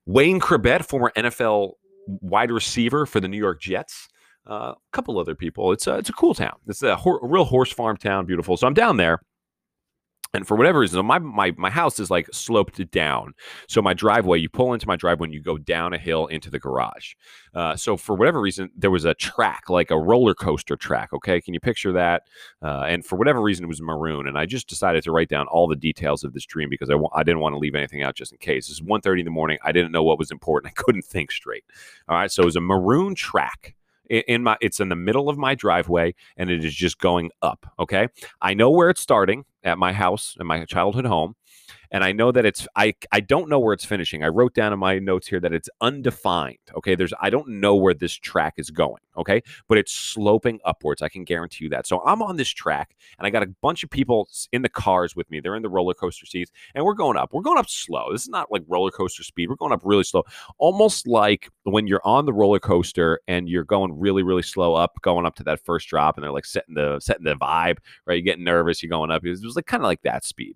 Wayne 0.08 0.40
Chrebet, 0.40 0.84
former 0.84 1.12
NFL 1.16 1.74
wide 2.08 2.52
receiver 2.52 3.06
for 3.06 3.20
the 3.20 3.28
New 3.28 3.38
York 3.38 3.62
Jets. 3.62 4.08
Uh, 4.50 4.74
a 4.74 4.76
couple 4.92 5.18
other 5.18 5.36
people. 5.36 5.72
It's 5.72 5.88
a, 5.88 5.96
it's 5.96 6.10
a 6.10 6.14
cool 6.14 6.34
town. 6.34 6.58
It's 6.68 6.84
a, 6.84 6.90
a 6.90 7.20
real 7.22 7.46
horse 7.46 7.72
farm 7.72 7.96
town, 7.98 8.26
beautiful. 8.26 8.58
So 8.58 8.68
I'm 8.68 8.74
down 8.74 8.98
there 8.98 9.22
and 10.36 10.48
for 10.48 10.58
whatever 10.58 10.80
reason, 10.80 11.06
my 11.06 11.20
my 11.20 11.54
my 11.58 11.70
house 11.70 12.00
is 12.00 12.10
like 12.10 12.28
sloped 12.34 12.90
down. 12.90 13.34
So 13.68 13.84
my 13.84 13.94
driveway, 13.94 14.40
you 14.40 14.50
pull 14.50 14.74
into 14.74 14.88
my 14.88 14.96
driveway 14.96 15.28
and 15.28 15.34
you 15.34 15.42
go 15.42 15.60
down 15.60 15.94
a 15.94 16.00
hill 16.00 16.26
into 16.26 16.50
the 16.50 16.58
garage. 16.58 17.14
Uh, 17.54 17.76
so 17.76 17.96
for 17.96 18.16
whatever 18.16 18.42
reason, 18.42 18.72
there 18.76 18.90
was 18.90 19.06
a 19.06 19.14
track, 19.14 19.70
like 19.70 19.92
a 19.92 20.00
roller 20.00 20.34
coaster 20.34 20.76
track. 20.76 21.14
Okay, 21.14 21.40
can 21.40 21.54
you 21.54 21.60
picture 21.60 21.92
that? 21.92 22.24
Uh, 22.64 22.86
and 22.88 23.06
for 23.06 23.16
whatever 23.16 23.42
reason, 23.42 23.66
it 23.66 23.68
was 23.68 23.82
maroon. 23.82 24.28
And 24.28 24.36
I 24.38 24.48
just 24.48 24.68
decided 24.68 25.04
to 25.04 25.12
write 25.12 25.30
down 25.30 25.46
all 25.48 25.68
the 25.68 25.76
details 25.76 26.24
of 26.24 26.34
this 26.34 26.46
dream 26.46 26.70
because 26.70 26.90
I 26.90 26.94
w- 26.94 27.10
I 27.14 27.22
didn't 27.22 27.42
want 27.42 27.54
to 27.54 27.60
leave 27.60 27.76
anything 27.76 28.02
out 28.02 28.16
just 28.16 28.32
in 28.32 28.40
case. 28.40 28.70
It's 28.70 28.82
1.30 28.82 29.20
in 29.20 29.26
the 29.26 29.32
morning. 29.32 29.60
I 29.64 29.72
didn't 29.72 29.92
know 29.92 30.04
what 30.04 30.18
was 30.18 30.32
important. 30.32 30.74
I 30.78 30.82
couldn't 30.82 31.06
think 31.06 31.32
straight. 31.32 31.64
All 32.10 32.18
right, 32.18 32.32
so 32.32 32.42
it 32.42 32.46
was 32.46 32.56
a 32.56 32.62
maroon 32.62 33.14
track 33.14 33.76
in 34.10 34.44
my 34.44 34.58
it's 34.62 34.80
in 34.80 34.90
the 34.90 34.96
middle 34.96 35.30
of 35.30 35.38
my 35.38 35.56
driveway 35.56 36.14
and 36.38 36.50
it 36.50 36.64
is 36.64 36.74
just 36.74 37.00
going 37.00 37.32
up 37.42 37.66
okay? 37.80 38.08
I 38.42 38.54
know 38.54 38.70
where 38.70 38.90
it's 38.90 39.02
starting 39.02 39.46
at 39.64 39.78
my 39.78 39.94
house 39.94 40.36
in 40.40 40.48
my 40.48 40.66
childhood 40.66 41.06
home 41.06 41.36
and 41.94 42.04
I 42.04 42.12
know 42.12 42.32
that 42.32 42.46
it's 42.46 42.68
I 42.76 42.96
I 43.12 43.20
don't 43.20 43.48
know 43.48 43.60
where 43.60 43.74
it's 43.74 43.86
finishing. 43.86 44.24
I 44.24 44.28
wrote 44.28 44.56
down 44.56 44.74
in 44.74 44.80
my 44.80 44.98
notes 44.98 45.28
here 45.28 45.40
that 45.40 45.54
it's 45.54 45.70
undefined. 45.80 46.58
Okay, 46.76 46.96
there's 46.96 47.14
I 47.22 47.30
don't 47.30 47.48
know 47.48 47.76
where 47.76 47.94
this 47.94 48.14
track 48.14 48.56
is 48.58 48.72
going. 48.72 49.02
Okay, 49.16 49.44
but 49.70 49.78
it's 49.78 49.92
sloping 49.94 50.60
upwards. 50.66 51.04
I 51.04 51.08
can 51.08 51.24
guarantee 51.24 51.66
you 51.66 51.70
that. 51.70 51.86
So 51.86 52.02
I'm 52.04 52.24
on 52.24 52.36
this 52.36 52.50
track, 52.50 52.96
and 53.20 53.28
I 53.28 53.30
got 53.30 53.44
a 53.44 53.48
bunch 53.62 53.84
of 53.84 53.92
people 53.92 54.28
in 54.52 54.64
the 54.64 54.70
cars 54.70 55.16
with 55.16 55.30
me. 55.30 55.40
They're 55.40 55.56
in 55.56 55.62
the 55.62 55.70
roller 55.70 55.94
coaster 55.94 56.26
seats, 56.26 56.52
and 56.74 56.84
we're 56.84 56.96
going 56.96 57.16
up. 57.16 57.32
We're 57.32 57.44
going 57.44 57.60
up 57.60 57.70
slow. 57.70 58.12
This 58.12 58.24
is 58.24 58.30
not 58.30 58.52
like 58.52 58.64
roller 58.68 58.90
coaster 58.92 59.24
speed. 59.24 59.50
We're 59.50 59.56
going 59.56 59.72
up 59.72 59.82
really 59.84 60.04
slow, 60.04 60.24
almost 60.58 61.08
like 61.08 61.50
when 61.62 61.86
you're 61.86 62.02
on 62.04 62.26
the 62.26 62.34
roller 62.34 62.60
coaster 62.60 63.20
and 63.28 63.48
you're 63.48 63.64
going 63.64 63.98
really 63.98 64.24
really 64.24 64.42
slow 64.42 64.74
up, 64.74 65.00
going 65.04 65.28
up 65.28 65.36
to 65.36 65.44
that 65.44 65.64
first 65.64 65.88
drop, 65.90 66.18
and 66.18 66.24
they're 66.24 66.32
like 66.32 66.46
setting 66.46 66.74
the 66.74 67.00
setting 67.00 67.24
the 67.24 67.36
vibe. 67.36 67.78
Right, 68.08 68.16
you're 68.16 68.22
getting 68.22 68.44
nervous. 68.44 68.82
You're 68.82 68.90
going 68.90 69.12
up. 69.12 69.24
It 69.24 69.30
was 69.30 69.56
like 69.56 69.68
kind 69.68 69.84
of 69.84 69.86
like 69.86 70.02
that 70.02 70.26
speed. 70.26 70.56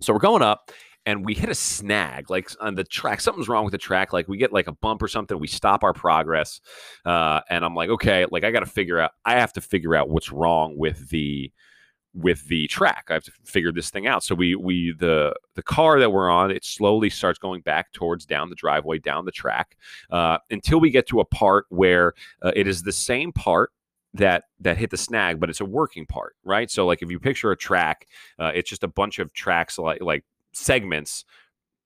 So 0.00 0.12
we're 0.12 0.18
going 0.18 0.42
up, 0.42 0.70
and 1.06 1.24
we 1.24 1.34
hit 1.34 1.48
a 1.48 1.54
snag 1.54 2.30
like 2.30 2.50
on 2.60 2.74
the 2.74 2.84
track. 2.84 3.20
Something's 3.20 3.48
wrong 3.48 3.64
with 3.64 3.72
the 3.72 3.78
track 3.78 4.12
like 4.12 4.28
we 4.28 4.36
get 4.36 4.52
like 4.52 4.66
a 4.66 4.72
bump 4.72 5.02
or 5.02 5.08
something 5.08 5.38
we 5.38 5.46
stop 5.46 5.84
our 5.84 5.92
progress 5.92 6.60
uh, 7.04 7.40
and 7.50 7.64
i'm 7.64 7.74
like 7.74 7.90
okay 7.90 8.26
like 8.30 8.44
i 8.44 8.50
gotta 8.50 8.66
figure 8.66 8.98
out 8.98 9.10
i 9.24 9.34
have 9.34 9.52
to 9.52 9.60
figure 9.60 9.94
out 9.94 10.08
what's 10.08 10.32
wrong 10.32 10.76
with 10.78 11.10
the 11.10 11.52
with 12.14 12.46
the 12.46 12.68
track. 12.68 13.06
I 13.10 13.14
have 13.14 13.24
to 13.24 13.32
figure 13.44 13.72
this 13.72 13.90
thing 13.90 14.06
out. 14.06 14.22
So 14.22 14.34
we 14.34 14.54
we 14.54 14.94
the 14.98 15.34
the 15.56 15.62
car 15.62 15.98
that 15.98 16.10
we're 16.10 16.30
on 16.30 16.50
it 16.50 16.64
slowly 16.64 17.10
starts 17.10 17.38
going 17.38 17.60
back 17.62 17.92
towards 17.92 18.24
down 18.24 18.50
the 18.50 18.56
driveway 18.56 18.98
down 19.00 19.24
the 19.24 19.32
track 19.32 19.76
uh, 20.10 20.38
until 20.50 20.80
we 20.80 20.90
get 20.90 21.08
to 21.08 21.20
a 21.20 21.24
part 21.24 21.66
where 21.68 22.14
uh, 22.42 22.52
it 22.54 22.66
is 22.66 22.82
the 22.82 22.92
same 22.92 23.32
part 23.32 23.72
that 24.14 24.44
that 24.60 24.78
hit 24.78 24.90
the 24.90 24.96
snag, 24.96 25.40
but 25.40 25.50
it's 25.50 25.60
a 25.60 25.64
working 25.64 26.06
part, 26.06 26.36
right? 26.44 26.70
So 26.70 26.86
like 26.86 27.02
if 27.02 27.10
you 27.10 27.18
picture 27.18 27.50
a 27.50 27.56
track, 27.56 28.06
uh, 28.38 28.52
it's 28.54 28.70
just 28.70 28.84
a 28.84 28.88
bunch 28.88 29.18
of 29.18 29.32
tracks 29.32 29.78
like 29.78 30.00
like 30.00 30.24
segments 30.52 31.24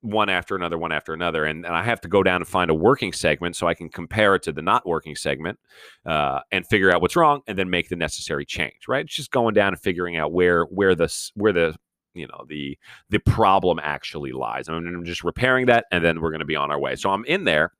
one 0.01 0.29
after 0.29 0.55
another, 0.55 0.79
one 0.79 0.93
after 0.93 1.13
another. 1.13 1.45
And, 1.45 1.67
and 1.67 1.75
I 1.75 1.83
have 1.83 2.01
to 2.03 2.09
go 2.09 2.23
down 2.23 2.37
and 2.37 2.47
find 2.47 2.71
a 2.71 2.75
working 2.75 3.13
segment 3.13 3.57
so 3.57 3.67
I 3.67 3.75
can 3.75 3.89
compare 3.89 4.35
it 4.37 4.43
to 4.45 4.53
the 4.53 4.63
not 4.63 4.87
working 4.87 5.17
segment 5.17 5.59
uh, 6.07 6.41
and 6.53 6.65
figure 6.67 6.93
out 6.93 7.03
what's 7.03 7.17
wrong 7.17 7.41
and 7.49 7.59
then 7.59 7.69
make 7.69 7.89
the 7.89 7.97
necessary 7.97 8.45
change, 8.45 8.87
right? 8.87 9.05
It's 9.05 9.15
just 9.15 9.31
going 9.33 9.55
down 9.55 9.73
and 9.73 9.81
figuring 9.81 10.17
out 10.17 10.33
where 10.33 10.65
where 10.65 10.95
the 10.95 11.13
where 11.35 11.53
the 11.53 11.77
you 12.15 12.27
know 12.27 12.45
the 12.49 12.79
the 13.11 13.19
problem 13.19 13.81
actually 13.83 14.33
lies. 14.33 14.69
I 14.69 14.75
I'm 14.75 15.05
just 15.05 15.25
repairing 15.25 15.67
that 15.67 15.87
and 15.91 16.05
then 16.05 16.21
we're 16.21 16.31
going 16.31 16.41
to 16.41 16.47
be 16.47 16.57
on 16.57 16.71
our 16.71 16.79
way. 16.79 16.95
So 16.95 17.11
I'm 17.11 17.25
in 17.25 17.45
there 17.45 17.73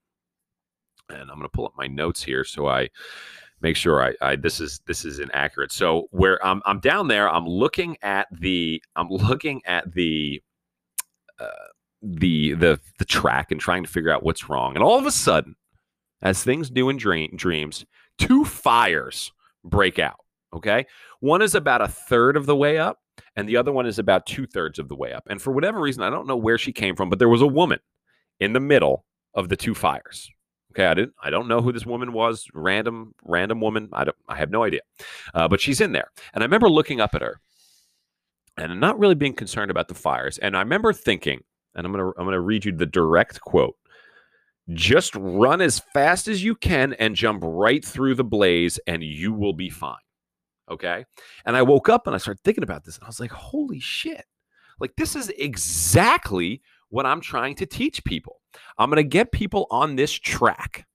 and 1.09 1.21
I'm 1.21 1.39
going 1.39 1.43
to 1.43 1.49
pull 1.49 1.67
up 1.67 1.75
my 1.77 1.87
notes 1.87 2.23
here 2.23 2.45
so 2.45 2.67
I 2.67 2.89
make 3.61 3.77
sure 3.77 4.03
I, 4.03 4.15
I 4.21 4.37
this 4.37 4.61
is 4.61 4.81
this 4.87 5.05
is 5.05 5.19
inaccurate. 5.19 5.73
So 5.73 6.09
where 6.11 6.45
I'm 6.45 6.63
I'm 6.65 6.81
down 6.81 7.09
there, 7.09 7.29
I'm 7.29 7.47
looking 7.47 7.97
at 8.03 8.27
the 8.33 8.83
I'm 8.97 9.09
looking 9.09 9.63
at 9.67 9.93
the 9.93 10.43
uh, 11.41 11.69
the 12.03 12.55
the 12.55 12.81
the 12.99 13.05
track 13.05 13.51
and 13.51 13.61
trying 13.61 13.85
to 13.85 13.91
figure 13.91 14.11
out 14.11 14.23
what's 14.23 14.49
wrong. 14.49 14.75
And 14.75 14.85
all 14.85 14.99
of 14.99 15.07
a 15.07 15.11
sudden, 15.11 15.57
as 16.23 16.43
things 16.43 16.71
do 16.71 16.89
in 16.89 16.97
dream, 16.97 17.33
dreams, 17.37 17.85
two 18.19 18.45
fires 18.45 19.33
break 19.65 19.99
out. 19.99 20.19
Okay, 20.55 20.87
one 21.21 21.43
is 21.43 21.55
about 21.55 21.83
a 21.83 21.89
third 21.89 22.37
of 22.37 22.47
the 22.47 22.57
way 22.57 22.79
up, 22.79 23.01
and 23.37 23.49
the 23.49 23.57
other 23.57 23.73
one 23.73 23.87
is 23.87 23.99
about 23.99 24.27
two 24.27 24.47
thirds 24.47 24.79
of 24.79 24.89
the 24.89 24.97
way 24.97 25.13
up. 25.13 25.25
And 25.29 25.43
for 25.43 25.53
whatever 25.53 25.81
reason, 25.81 26.03
I 26.03 26.11
don't 26.11 26.27
know 26.27 26.37
where 26.37 26.59
she 26.59 26.73
came 26.73 26.97
from, 26.97 27.11
but 27.11 27.19
there 27.19 27.29
was 27.29 27.43
a 27.43 27.47
woman 27.47 27.81
in 28.41 28.55
the 28.55 28.61
middle 28.61 29.05
of 29.35 29.51
the 29.51 29.57
two 29.57 29.75
fires. 29.75 30.31
Okay, 30.79 30.87
I 30.87 30.95
didn't. 30.95 31.15
I 31.21 31.31
don't 31.31 31.49
know 31.49 31.61
who 31.61 31.73
this 31.73 31.85
woman 31.85 32.13
was. 32.13 32.47
Random, 32.55 33.13
random 33.25 33.61
woman. 33.61 33.89
I 33.93 34.05
don't. 34.05 34.17
I 34.29 34.37
have 34.37 34.51
no 34.51 34.63
idea. 34.63 34.83
Uh, 35.35 35.49
but 35.49 35.61
she's 35.61 35.81
in 35.81 35.91
there, 35.91 36.13
and 36.33 36.45
I 36.45 36.47
remember 36.47 36.69
looking 36.69 37.01
up 37.01 37.17
at 37.17 37.23
her, 37.23 37.41
and 38.57 38.79
not 38.79 38.97
really 38.97 39.17
being 39.17 39.35
concerned 39.35 39.73
about 39.73 39.89
the 39.89 39.95
fires. 39.95 40.39
And 40.39 40.57
I 40.57 40.61
remember 40.61 40.93
thinking, 40.93 41.43
and 41.75 41.85
I'm 41.85 41.93
gonna 41.93 42.11
I'm 42.11 42.25
gonna 42.25 42.41
read 42.41 42.65
you 42.65 42.71
the 42.71 42.87
direct 42.87 43.41
quote. 43.41 43.75
Just 44.73 45.17
run 45.17 45.61
as 45.61 45.81
fast 45.93 46.29
as 46.29 46.45
you 46.45 46.55
can 46.55 46.93
and 46.95 47.17
jump 47.17 47.43
right 47.45 47.85
through 47.85 48.15
the 48.15 48.23
blaze, 48.23 48.79
and 48.87 49.03
you 49.03 49.33
will 49.33 49.55
be 49.55 49.71
fine. 49.71 49.97
Okay. 50.71 51.05
And 51.45 51.57
I 51.57 51.63
woke 51.63 51.89
up 51.89 52.07
and 52.07 52.15
I 52.15 52.19
started 52.19 52.45
thinking 52.45 52.63
about 52.63 52.85
this, 52.85 52.99
and 52.99 53.05
I 53.05 53.09
was 53.09 53.19
like, 53.19 53.33
holy 53.33 53.81
shit! 53.81 54.27
Like 54.79 54.95
this 54.97 55.17
is 55.17 55.29
exactly 55.31 56.63
what 56.89 57.05
I'm 57.05 57.21
trying 57.21 57.57
to 57.57 57.67
teach 57.67 58.05
people. 58.05 58.38
I'm 58.79 58.91
going 58.91 58.97
to 58.97 59.09
get 59.09 59.33
people 59.33 59.67
on 59.71 59.97
this 59.97 60.13
track. 60.13 60.87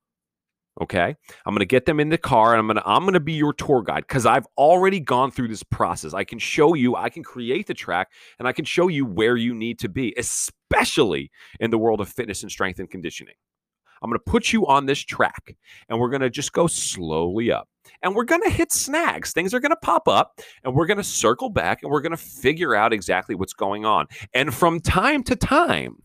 Okay. 0.81 1.15
I'm 1.45 1.53
going 1.53 1.59
to 1.59 1.65
get 1.65 1.85
them 1.85 1.99
in 1.99 2.09
the 2.09 2.17
car 2.17 2.53
and 2.53 2.59
I'm 2.59 2.65
going 2.65 2.77
to 2.77 2.87
I'm 2.87 3.03
going 3.03 3.13
to 3.13 3.19
be 3.19 3.33
your 3.33 3.53
tour 3.53 3.83
guide 3.83 4.07
cuz 4.07 4.25
I've 4.25 4.47
already 4.57 4.99
gone 4.99 5.29
through 5.29 5.49
this 5.49 5.61
process. 5.61 6.15
I 6.15 6.23
can 6.23 6.39
show 6.39 6.73
you, 6.73 6.95
I 6.95 7.09
can 7.09 7.23
create 7.23 7.67
the 7.67 7.75
track 7.75 8.11
and 8.39 8.47
I 8.47 8.53
can 8.53 8.65
show 8.65 8.87
you 8.87 9.05
where 9.05 9.37
you 9.37 9.53
need 9.53 9.77
to 9.79 9.89
be, 9.89 10.15
especially 10.17 11.29
in 11.59 11.69
the 11.69 11.77
world 11.77 12.01
of 12.01 12.09
fitness 12.09 12.41
and 12.41 12.51
strength 12.51 12.79
and 12.79 12.89
conditioning. 12.89 13.35
I'm 14.03 14.09
going 14.09 14.19
to 14.19 14.31
put 14.31 14.51
you 14.51 14.67
on 14.67 14.85
this 14.85 14.99
track 14.99 15.55
and 15.87 15.99
we're 15.99 16.09
going 16.09 16.21
to 16.21 16.29
just 16.29 16.51
go 16.51 16.67
slowly 16.67 17.51
up. 17.51 17.69
And 18.01 18.15
we're 18.15 18.25
going 18.25 18.41
to 18.43 18.49
hit 18.49 18.71
snags. 18.71 19.31
Things 19.31 19.53
are 19.53 19.59
going 19.59 19.71
to 19.71 19.77
pop 19.77 20.07
up 20.07 20.41
and 20.63 20.73
we're 20.75 20.85
going 20.85 20.97
to 20.97 21.03
circle 21.03 21.49
back 21.49 21.83
and 21.83 21.91
we're 21.91 22.01
going 22.01 22.11
to 22.11 22.17
figure 22.17 22.75
out 22.75 22.91
exactly 22.93 23.35
what's 23.35 23.53
going 23.53 23.85
on. 23.85 24.07
And 24.33 24.53
from 24.53 24.81
time 24.81 25.23
to 25.23 25.35
time, 25.35 25.97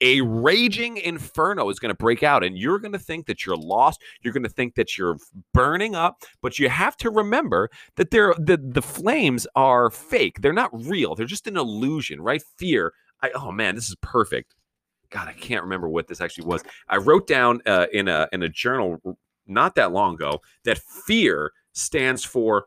a 0.00 0.20
raging 0.22 0.96
inferno 0.96 1.68
is 1.70 1.78
going 1.78 1.90
to 1.90 1.96
break 1.96 2.22
out 2.22 2.42
and 2.42 2.58
you're 2.58 2.78
going 2.78 2.92
to 2.92 2.98
think 2.98 3.26
that 3.26 3.46
you're 3.46 3.56
lost 3.56 4.02
you're 4.22 4.32
going 4.32 4.42
to 4.42 4.48
think 4.48 4.74
that 4.74 4.98
you're 4.98 5.16
burning 5.52 5.94
up 5.94 6.22
but 6.42 6.58
you 6.58 6.68
have 6.68 6.96
to 6.96 7.10
remember 7.10 7.70
that 7.96 8.10
the, 8.10 8.60
the 8.62 8.82
flames 8.82 9.46
are 9.54 9.90
fake. 9.90 10.40
They're 10.40 10.52
not 10.52 10.70
real. 10.86 11.14
They're 11.14 11.26
just 11.26 11.46
an 11.46 11.56
illusion 11.56 12.20
right? 12.20 12.42
Fear. 12.58 12.92
I, 13.22 13.30
oh 13.34 13.52
man 13.52 13.74
this 13.74 13.88
is 13.88 13.96
perfect. 14.00 14.54
God, 15.10 15.28
I 15.28 15.32
can't 15.32 15.62
remember 15.62 15.88
what 15.88 16.08
this 16.08 16.20
actually 16.20 16.46
was. 16.46 16.64
I 16.88 16.96
wrote 16.96 17.28
down 17.28 17.60
uh, 17.66 17.86
in 17.92 18.08
a 18.08 18.28
in 18.32 18.42
a 18.42 18.48
journal 18.48 18.98
not 19.46 19.74
that 19.76 19.92
long 19.92 20.14
ago 20.14 20.40
that 20.64 20.78
fear 20.78 21.52
stands 21.72 22.24
for 22.24 22.66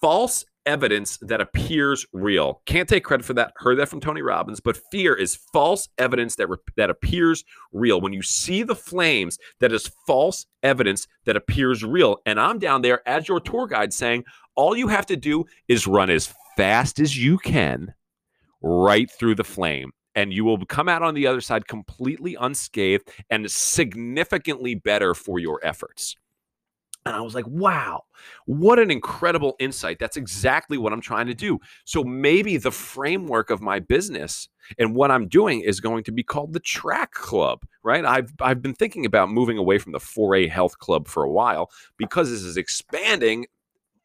false 0.00 0.44
evidence 0.66 1.18
that 1.18 1.40
appears 1.40 2.06
real. 2.12 2.62
Can't 2.66 2.88
take 2.88 3.04
credit 3.04 3.24
for 3.24 3.34
that. 3.34 3.52
Heard 3.56 3.78
that 3.78 3.88
from 3.88 4.00
Tony 4.00 4.22
Robbins, 4.22 4.60
but 4.60 4.78
fear 4.90 5.14
is 5.14 5.36
false 5.52 5.88
evidence 5.98 6.36
that 6.36 6.48
re- 6.48 6.56
that 6.76 6.90
appears 6.90 7.44
real. 7.72 8.00
When 8.00 8.12
you 8.12 8.22
see 8.22 8.62
the 8.62 8.74
flames, 8.74 9.38
that 9.60 9.72
is 9.72 9.90
false 10.06 10.46
evidence 10.62 11.06
that 11.24 11.36
appears 11.36 11.84
real. 11.84 12.18
And 12.26 12.40
I'm 12.40 12.58
down 12.58 12.82
there 12.82 13.06
as 13.08 13.28
your 13.28 13.40
tour 13.40 13.66
guide 13.66 13.92
saying, 13.92 14.24
all 14.54 14.76
you 14.76 14.88
have 14.88 15.06
to 15.06 15.16
do 15.16 15.44
is 15.68 15.86
run 15.86 16.10
as 16.10 16.32
fast 16.56 17.00
as 17.00 17.16
you 17.16 17.38
can 17.38 17.94
right 18.62 19.10
through 19.10 19.34
the 19.34 19.44
flame 19.44 19.92
and 20.14 20.32
you 20.32 20.44
will 20.44 20.64
come 20.66 20.88
out 20.88 21.02
on 21.02 21.14
the 21.14 21.26
other 21.26 21.40
side 21.40 21.66
completely 21.66 22.36
unscathed 22.40 23.10
and 23.30 23.50
significantly 23.50 24.74
better 24.74 25.14
for 25.14 25.38
your 25.38 25.60
efforts. 25.62 26.16
And 27.06 27.14
I 27.14 27.20
was 27.20 27.34
like, 27.34 27.46
wow, 27.46 28.04
what 28.46 28.78
an 28.78 28.90
incredible 28.90 29.56
insight. 29.58 29.98
That's 29.98 30.16
exactly 30.16 30.78
what 30.78 30.92
I'm 30.92 31.02
trying 31.02 31.26
to 31.26 31.34
do. 31.34 31.60
So 31.84 32.02
maybe 32.02 32.56
the 32.56 32.70
framework 32.70 33.50
of 33.50 33.60
my 33.60 33.78
business 33.78 34.48
and 34.78 34.94
what 34.94 35.10
I'm 35.10 35.28
doing 35.28 35.60
is 35.60 35.80
going 35.80 36.04
to 36.04 36.12
be 36.12 36.22
called 36.22 36.54
the 36.54 36.60
Track 36.60 37.12
Club, 37.12 37.66
right? 37.82 38.06
I've, 38.06 38.32
I've 38.40 38.62
been 38.62 38.74
thinking 38.74 39.04
about 39.04 39.30
moving 39.30 39.58
away 39.58 39.78
from 39.78 39.92
the 39.92 39.98
4A 39.98 40.48
Health 40.48 40.78
Club 40.78 41.06
for 41.06 41.24
a 41.24 41.30
while 41.30 41.70
because 41.98 42.30
this 42.30 42.42
is 42.42 42.56
expanding 42.56 43.46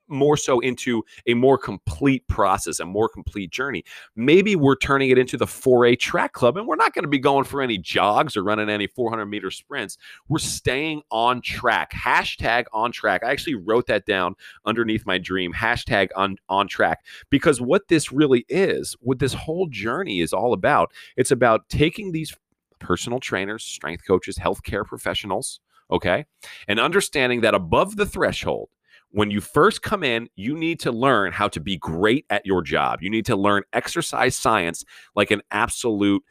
more 0.10 0.38
so 0.38 0.60
into 0.60 1.04
a 1.28 1.34
more 1.34 1.58
complete 1.58 2.28
process, 2.28 2.80
a 2.80 2.86
more 2.86 3.10
complete 3.10 3.52
journey. 3.52 3.84
Maybe 4.16 4.56
we're 4.56 4.76
turning 4.78 5.10
it 5.10 5.18
into 5.18 5.38
the 5.38 5.46
4A 5.46 6.00
track 6.00 6.34
club 6.34 6.58
and 6.58 6.68
we're 6.68 6.76
not 6.76 6.94
going 6.94 7.04
to 7.04 7.10
be 7.10 7.20
going 7.20 7.44
for 7.44 7.62
any 7.62 7.78
jogs 7.78 8.36
or 8.36 8.44
running 8.44 8.70
any 8.70 8.88
400 8.88 9.26
meter 9.26 9.52
sprints. 9.52 9.98
We're 10.28 10.40
staying 10.40 11.02
on 11.12 11.42
track. 11.42 11.92
Hashtag 11.94 12.66
on 12.74 12.92
track. 12.92 13.24
I 13.24 13.32
actually 13.32 13.56
wrote 13.56 13.88
that 13.88 14.06
down 14.06 14.36
underneath 14.66 15.06
my 15.06 15.18
dream. 15.18 15.54
Hashtag 15.54 16.10
on, 16.16 16.38
on 16.48 16.68
track. 16.68 17.06
Because 17.30 17.62
what 17.62 17.88
this 17.88 18.12
really 18.12 18.46
is, 18.50 18.96
what 19.02 19.20
this 19.20 19.34
whole 19.34 19.68
journey 19.68 20.22
is 20.22 20.34
all 20.34 20.54
about, 20.54 20.92
it's 21.18 21.32
about 21.32 21.70
taking 21.70 22.12
these 22.12 22.36
personal 22.80 23.20
trainers, 23.20 23.64
strength 23.64 24.06
coaches, 24.08 24.38
healthcare 24.38 24.86
professionals, 24.86 25.60
okay, 25.92 26.26
and 26.68 26.80
understanding 26.80 27.42
that 27.42 27.54
above 27.54 27.96
the 27.96 28.06
threshold, 28.06 28.70
when 29.12 29.32
you 29.32 29.42
first 29.42 29.82
come 29.82 30.04
in, 30.04 30.30
you 30.36 30.56
need 30.56 30.80
to 30.82 30.92
learn 30.92 31.32
how 31.32 31.48
to 31.50 31.60
be 31.60 31.78
great 31.78 32.26
at 32.30 32.46
your 32.46 32.62
job. 32.62 33.02
You 33.02 33.10
need 33.10 33.26
to 33.26 33.36
learn 33.36 33.64
exercise 33.74 34.36
science 34.36 34.86
like 35.16 35.32
an 35.32 35.42
absolute, 35.52 36.24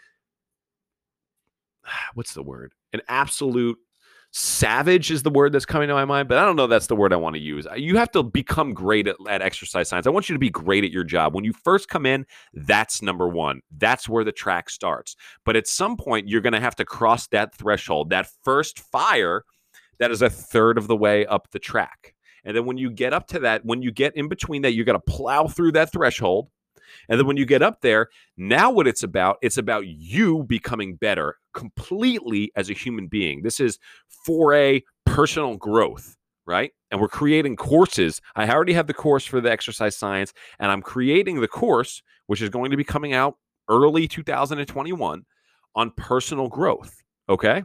what's 2.15 2.35
the 2.35 2.43
word? 2.43 2.73
An 2.93 3.01
absolute 3.09 3.79
savage 4.31 5.11
is 5.11 5.23
the 5.23 5.31
word 5.31 5.53
that's 5.53 5.65
coming 5.65 5.89
to 5.89 5.95
my 5.95 6.05
mind, 6.05 6.29
but 6.29 6.39
I 6.39 6.45
don't 6.45 6.57
know 6.57 6.67
that's 6.67 6.87
the 6.87 6.97
word 6.97 7.13
I 7.13 7.17
want 7.17 7.35
to 7.35 7.41
use. 7.41 7.67
You 7.77 7.97
have 7.97 8.11
to 8.13 8.23
become 8.23 8.75
great 8.75 9.09
at, 9.09 9.17
at, 9.29 9.43
exercise 9.43 9.89
science. 9.89 10.07
I 10.07 10.11
want 10.11 10.29
you 10.29 10.35
to 10.35 10.39
be 10.39 10.51
great 10.51 10.85
at 10.85 10.91
your 10.91 11.05
job. 11.05 11.35
When 11.35 11.45
you 11.45 11.53
first 11.53 11.89
come 11.89 12.05
in, 12.05 12.27
that's 12.53 13.01
number 13.03 13.27
one. 13.27 13.63
That's 13.79 14.09
where 14.09 14.25
the 14.25 14.33
track 14.33 14.71
starts. 14.71 15.17
But 15.45 15.57
at 15.57 15.67
some 15.67 15.97
point, 15.97 16.29
you're 16.29 16.43
going 16.43 16.53
to 16.53 16.61
have 16.61 16.77
to 16.77 16.85
cross 16.85 17.27
that 17.29 17.55
threshold, 17.55 18.11
that 18.11 18.29
first 18.45 18.81
fire 18.81 19.45
that 19.99 20.11
is 20.11 20.23
a 20.23 20.31
third 20.31 20.79
of 20.79 20.87
the 20.87 20.97
way 20.97 21.27
up 21.27 21.51
the 21.51 21.59
track. 21.59 22.15
And 22.45 22.57
then 22.57 22.65
when 22.65 22.79
you 22.79 22.91
get 22.91 23.13
up 23.13 23.27
to 23.29 23.39
that, 23.41 23.65
when 23.65 23.83
you 23.83 23.91
get 23.91 24.17
in 24.17 24.29
between 24.29 24.63
that, 24.63 24.73
you 24.73 24.85
got 24.85 24.93
to 24.93 25.01
plow 25.01 25.47
through 25.47 25.73
that 25.73 25.93
threshold. 25.93 26.49
And 27.09 27.19
then 27.19 27.27
when 27.27 27.37
you 27.37 27.47
get 27.47 27.63
up 27.63 27.81
there, 27.81 28.09
now 28.37 28.71
what 28.71 28.87
it's 28.87 29.03
about, 29.03 29.39
it's 29.43 29.59
about 29.59 29.87
you 29.87 30.45
becoming 30.45 30.97
better 30.97 31.37
completely 31.55 32.51
as 32.57 32.71
a 32.71 32.75
human 32.75 33.09
being. 33.09 33.43
This 33.43 33.61
is 33.61 33.79
for 34.25 34.55
a 34.55 34.83
personal 35.05 35.57
growth, 35.57 36.17
right? 36.47 36.73
And 36.91 37.01
we're 37.01 37.09
creating 37.09 37.57
courses. 37.57 38.21
I 38.35 38.49
already 38.49 38.73
have 38.73 38.87
the 38.87 38.95
course 38.95 39.27
for 39.27 39.41
the 39.41 39.51
exercise 39.51 39.97
science, 39.97 40.33
and 40.59 40.71
I'm 40.71 40.83
creating 40.83 41.41
the 41.41 41.49
course, 41.49 42.03
which 42.27 42.41
is 42.41 42.51
going 42.51 42.71
to 42.71 42.77
be 42.77 42.85
coming 42.85 43.13
out 43.13 43.37
early 43.69 44.09
2021 44.09 45.25
on 45.75 45.91
personal 45.91 46.49
growth. 46.49 47.03
Okay. 47.29 47.65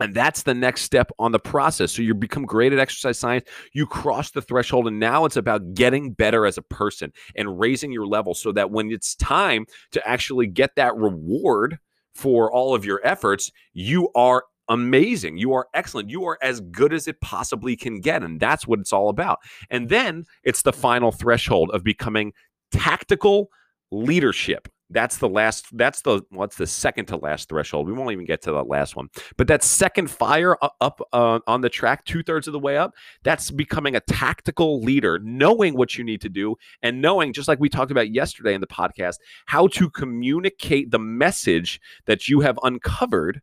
And 0.00 0.14
that's 0.14 0.42
the 0.42 0.54
next 0.54 0.82
step 0.82 1.10
on 1.18 1.32
the 1.32 1.38
process. 1.38 1.92
So 1.92 2.02
you 2.02 2.14
become 2.14 2.46
great 2.46 2.72
at 2.72 2.78
exercise 2.78 3.18
science, 3.18 3.46
you 3.72 3.86
cross 3.86 4.30
the 4.30 4.42
threshold, 4.42 4.86
and 4.86 4.98
now 4.98 5.24
it's 5.24 5.36
about 5.36 5.74
getting 5.74 6.12
better 6.12 6.46
as 6.46 6.56
a 6.56 6.62
person 6.62 7.12
and 7.36 7.58
raising 7.60 7.92
your 7.92 8.06
level 8.06 8.34
so 8.34 8.52
that 8.52 8.70
when 8.70 8.90
it's 8.90 9.14
time 9.16 9.66
to 9.92 10.08
actually 10.08 10.46
get 10.46 10.74
that 10.76 10.96
reward 10.96 11.78
for 12.14 12.52
all 12.52 12.74
of 12.74 12.84
your 12.84 13.00
efforts, 13.04 13.50
you 13.72 14.08
are 14.14 14.44
amazing. 14.68 15.36
You 15.36 15.52
are 15.52 15.66
excellent. 15.74 16.10
You 16.10 16.24
are 16.24 16.38
as 16.40 16.60
good 16.60 16.94
as 16.94 17.08
it 17.08 17.20
possibly 17.20 17.76
can 17.76 18.00
get. 18.00 18.22
And 18.22 18.40
that's 18.40 18.66
what 18.66 18.78
it's 18.78 18.92
all 18.92 19.08
about. 19.08 19.38
And 19.68 19.88
then 19.88 20.24
it's 20.44 20.62
the 20.62 20.72
final 20.72 21.12
threshold 21.12 21.70
of 21.72 21.82
becoming 21.82 22.32
tactical 22.70 23.50
leadership. 23.90 24.68
That's 24.90 25.18
the 25.18 25.28
last, 25.28 25.66
that's 25.76 26.02
the, 26.02 26.22
what's 26.30 26.56
the 26.56 26.66
second 26.66 27.06
to 27.06 27.16
last 27.16 27.48
threshold? 27.48 27.86
We 27.86 27.92
won't 27.92 28.12
even 28.12 28.26
get 28.26 28.42
to 28.42 28.52
the 28.52 28.64
last 28.64 28.96
one. 28.96 29.08
But 29.36 29.46
that 29.48 29.62
second 29.62 30.10
fire 30.10 30.56
up 30.80 31.00
uh, 31.12 31.40
on 31.46 31.60
the 31.60 31.68
track, 31.68 32.04
two 32.04 32.22
thirds 32.22 32.46
of 32.46 32.52
the 32.52 32.58
way 32.58 32.76
up, 32.76 32.94
that's 33.22 33.50
becoming 33.50 33.96
a 33.96 34.00
tactical 34.00 34.82
leader, 34.82 35.18
knowing 35.22 35.74
what 35.74 35.96
you 35.96 36.04
need 36.04 36.20
to 36.22 36.28
do 36.28 36.56
and 36.82 37.00
knowing, 37.00 37.32
just 37.32 37.48
like 37.48 37.60
we 37.60 37.68
talked 37.68 37.90
about 37.90 38.10
yesterday 38.10 38.54
in 38.54 38.60
the 38.60 38.66
podcast, 38.66 39.16
how 39.46 39.68
to 39.68 39.88
communicate 39.88 40.90
the 40.90 40.98
message 40.98 41.80
that 42.06 42.28
you 42.28 42.40
have 42.40 42.58
uncovered 42.62 43.40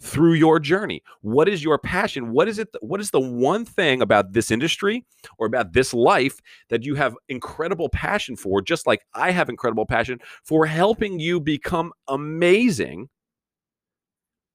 through 0.00 0.34
your 0.34 0.58
journey? 0.58 1.02
What 1.22 1.48
is 1.48 1.64
your 1.64 1.78
passion? 1.78 2.32
What 2.32 2.48
is 2.48 2.58
it 2.58 2.68
what 2.80 3.00
is 3.00 3.10
the 3.10 3.20
one 3.20 3.64
thing 3.64 4.02
about 4.02 4.32
this 4.32 4.50
industry 4.50 5.04
or 5.38 5.46
about 5.46 5.72
this 5.72 5.94
life 5.94 6.40
that 6.68 6.84
you 6.84 6.94
have 6.94 7.16
incredible 7.28 7.88
passion 7.88 8.36
for 8.36 8.60
just 8.60 8.86
like 8.86 9.02
i 9.14 9.30
have 9.30 9.48
incredible 9.48 9.86
passion 9.86 10.18
for 10.44 10.66
helping 10.66 11.18
you 11.18 11.40
become 11.40 11.92
amazing? 12.08 13.08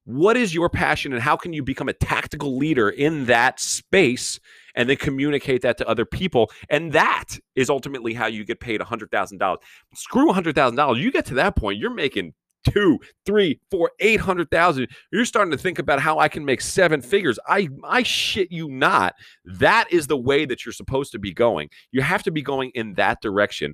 What 0.05 0.35
is 0.35 0.53
your 0.53 0.67
passion 0.67 1.13
and 1.13 1.21
how 1.21 1.37
can 1.37 1.53
you 1.53 1.61
become 1.63 1.87
a 1.87 1.93
tactical 1.93 2.57
leader 2.57 2.89
in 2.89 3.25
that 3.25 3.59
space 3.59 4.39
and 4.75 4.89
then 4.89 4.97
communicate 4.97 5.61
that 5.61 5.77
to 5.77 5.87
other 5.87 6.05
people? 6.05 6.51
And 6.69 6.91
that 6.93 7.37
is 7.55 7.69
ultimately 7.69 8.13
how 8.13 8.25
you 8.25 8.43
get 8.43 8.59
paid 8.59 8.81
$100000 8.81 9.57
screw 9.93 10.31
$100000 10.31 10.97
you 10.97 11.11
get 11.11 11.25
to 11.27 11.35
that 11.35 11.55
point 11.55 11.77
you're 11.77 11.93
making 11.93 12.33
two, 12.69 12.99
three, 13.25 13.59
four, 13.69 13.91
eight 13.99 14.19
hundred 14.19 14.49
thousand. 14.51 14.87
You're 15.11 15.25
starting 15.25 15.51
to 15.51 15.57
think 15.57 15.79
about 15.79 15.99
how 15.99 16.19
I 16.19 16.27
can 16.27 16.45
make 16.45 16.61
seven 16.61 17.01
figures. 17.01 17.39
I 17.47 17.69
I 17.83 18.03
shit 18.03 18.51
you 18.51 18.67
not. 18.69 19.15
That 19.45 19.91
is 19.91 20.07
the 20.07 20.17
way 20.17 20.45
that 20.45 20.65
you're 20.65 20.73
supposed 20.73 21.11
to 21.13 21.19
be 21.19 21.33
going. 21.33 21.69
You 21.91 22.01
have 22.01 22.23
to 22.23 22.31
be 22.31 22.41
going 22.41 22.71
in 22.75 22.93
that 22.95 23.21
direction. 23.21 23.73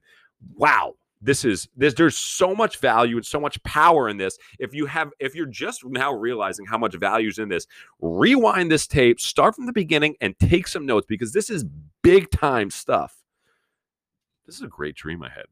Wow. 0.55 0.95
This 1.19 1.43
is 1.43 1.67
this 1.75 1.95
there's 1.95 2.15
so 2.15 2.53
much 2.53 2.77
value 2.77 3.15
and 3.15 3.25
so 3.25 3.39
much 3.39 3.61
power 3.63 4.07
in 4.07 4.17
this. 4.17 4.37
If 4.59 4.75
you 4.75 4.85
have 4.85 5.09
if 5.19 5.33
you're 5.33 5.47
just 5.47 5.83
now 5.83 6.13
realizing 6.13 6.67
how 6.67 6.77
much 6.77 6.93
value 6.95 7.29
is 7.29 7.39
in 7.39 7.49
this, 7.49 7.65
rewind 7.99 8.69
this 8.69 8.85
tape, 8.85 9.19
start 9.19 9.55
from 9.55 9.65
the 9.65 9.73
beginning 9.73 10.15
and 10.21 10.37
take 10.39 10.67
some 10.67 10.85
notes 10.85 11.07
because 11.09 11.33
this 11.33 11.49
is 11.49 11.65
big 12.03 12.29
time 12.29 12.69
stuff. 12.69 13.15
This 14.45 14.55
is 14.55 14.61
a 14.61 14.67
great 14.67 14.95
dream 14.95 15.23
I 15.23 15.29
had. 15.29 15.45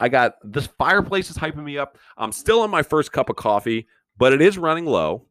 I 0.00 0.08
got 0.08 0.34
this 0.44 0.66
fireplace 0.78 1.30
is 1.30 1.36
hyping 1.36 1.64
me 1.64 1.78
up. 1.78 1.98
I'm 2.16 2.32
still 2.32 2.60
on 2.60 2.70
my 2.70 2.82
first 2.82 3.12
cup 3.12 3.30
of 3.30 3.36
coffee, 3.36 3.86
but 4.16 4.32
it 4.32 4.40
is 4.40 4.58
running 4.58 4.86
low. 4.86 5.24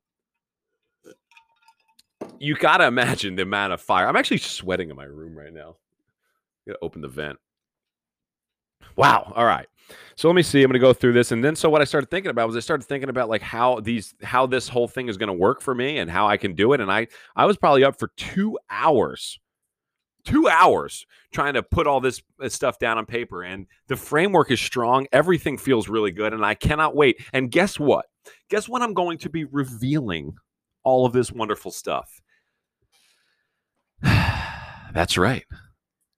You 2.40 2.56
got 2.56 2.78
to 2.78 2.88
imagine 2.88 3.36
the 3.36 3.44
amount 3.44 3.74
of 3.74 3.82
fire. 3.82 4.08
I'm 4.08 4.16
actually 4.16 4.38
sweating 4.38 4.90
in 4.90 4.96
my 4.96 5.06
room 5.06 5.38
right 5.38 5.54
now. 5.54 5.78
To 6.68 6.78
open 6.82 7.02
the 7.02 7.08
vent. 7.08 7.38
Wow. 8.98 9.32
All 9.36 9.46
right. 9.46 9.68
So 10.18 10.28
let 10.28 10.36
me 10.36 10.44
see. 10.44 10.62
I'm 10.64 10.68
going 10.68 10.74
to 10.74 10.80
go 10.80 10.92
through 10.92 11.14
this, 11.14 11.32
and 11.32 11.42
then 11.42 11.56
so 11.56 11.70
what 11.70 11.80
I 11.82 11.86
started 11.86 12.10
thinking 12.10 12.30
about 12.30 12.48
was 12.48 12.58
I 12.58 12.60
started 12.60 12.86
thinking 12.86 13.10
about 13.10 13.30
like 13.30 13.42
how 13.42 13.80
these 13.80 14.14
how 14.22 14.48
this 14.48 14.68
whole 14.68 14.88
thing 14.88 15.08
is 15.08 15.16
going 15.16 15.28
to 15.28 15.34
work 15.34 15.62
for 15.62 15.74
me 15.74 16.00
and 16.00 16.12
how 16.12 16.28
I 16.28 16.36
can 16.36 16.56
do 16.56 16.74
it. 16.74 16.82
And 16.82 16.92
I 16.92 17.08
I 17.38 17.46
was 17.46 17.56
probably 17.56 17.86
up 17.86 17.98
for 17.98 18.10
two 18.18 18.58
hours 18.70 19.40
two 20.28 20.48
hours 20.50 21.06
trying 21.34 21.54
to 21.54 21.64
put 21.64 21.88
all 21.88 22.02
this 22.02 22.22
uh, 22.42 22.50
stuff 22.50 22.80
down 22.80 22.98
on 22.98 23.06
paper. 23.06 23.44
And 23.44 23.66
the 23.88 23.96
framework 23.96 24.52
is 24.52 24.60
strong. 24.60 25.08
Everything 25.12 25.58
feels 25.58 25.88
really 25.88 26.12
good. 26.12 26.34
And 26.34 26.46
I 26.46 26.54
cannot 26.54 26.96
wait. 26.96 27.24
And 27.34 27.50
guess 27.50 27.80
what? 27.80 28.06
Guess 28.50 28.68
what? 28.68 28.82
I'm 28.82 28.94
going 28.94 29.18
to 29.20 29.30
be 29.30 29.46
revealing 29.46 30.36
all 30.84 31.06
of 31.06 31.14
this 31.14 31.32
wonderful 31.32 31.72
stuff. 31.72 32.22
That's 34.02 35.18
right. 35.18 35.46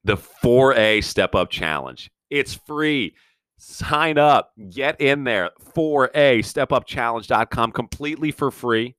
The 0.04 0.18
4A 0.18 1.04
Step 1.04 1.36
Up 1.36 1.50
Challenge. 1.50 2.10
It's 2.30 2.56
free. 2.56 3.16
Sign 3.58 4.18
up, 4.18 4.54
get 4.72 5.02
in 5.02 5.26
there. 5.26 5.52
4A 5.76 6.44
Step 6.46 6.72
Up 6.72 6.88
stepupchallenge.com 6.88 7.74
completely 7.74 8.32
for 8.32 8.52
free. 8.52 8.96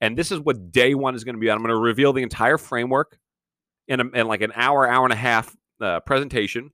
And 0.00 0.16
this 0.16 0.30
is 0.30 0.38
what 0.38 0.70
day 0.70 0.94
one 0.94 1.14
is 1.14 1.24
going 1.24 1.34
to 1.34 1.40
be. 1.40 1.50
I'm 1.50 1.58
going 1.58 1.70
to 1.70 1.76
reveal 1.76 2.12
the 2.12 2.22
entire 2.22 2.58
framework 2.58 3.18
in, 3.88 4.00
a, 4.00 4.08
in 4.08 4.26
like 4.26 4.42
an 4.42 4.52
hour, 4.54 4.88
hour 4.88 5.04
and 5.04 5.12
a 5.12 5.16
half 5.16 5.54
uh, 5.80 6.00
presentation. 6.00 6.70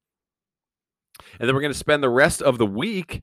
And 1.39 1.49
then 1.49 1.55
we're 1.55 1.61
going 1.61 1.73
to 1.73 1.79
spend 1.79 2.03
the 2.03 2.09
rest 2.09 2.43
of 2.43 2.59
the 2.59 2.67
week 2.67 3.23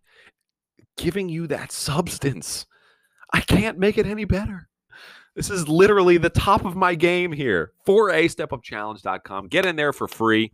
giving 0.98 1.30
you 1.30 1.48
that 1.48 1.72
substance. 1.72 2.66
I 3.34 3.42
can't 3.42 3.78
make 3.78 3.98
it 3.98 4.06
any 4.06 4.26
better. 4.26 4.70
This 5.36 5.50
is 5.50 5.68
literally 5.68 6.18
the 6.18 6.30
top 6.30 6.66
of 6.66 6.76
my 6.76 6.96
game 6.96 7.32
here. 7.32 7.72
4A 7.88 8.26
stepupchallenge.com. 8.36 9.50
Get 9.50 9.66
in 9.66 9.76
there 9.76 9.94
for 9.94 10.08
free. 10.08 10.52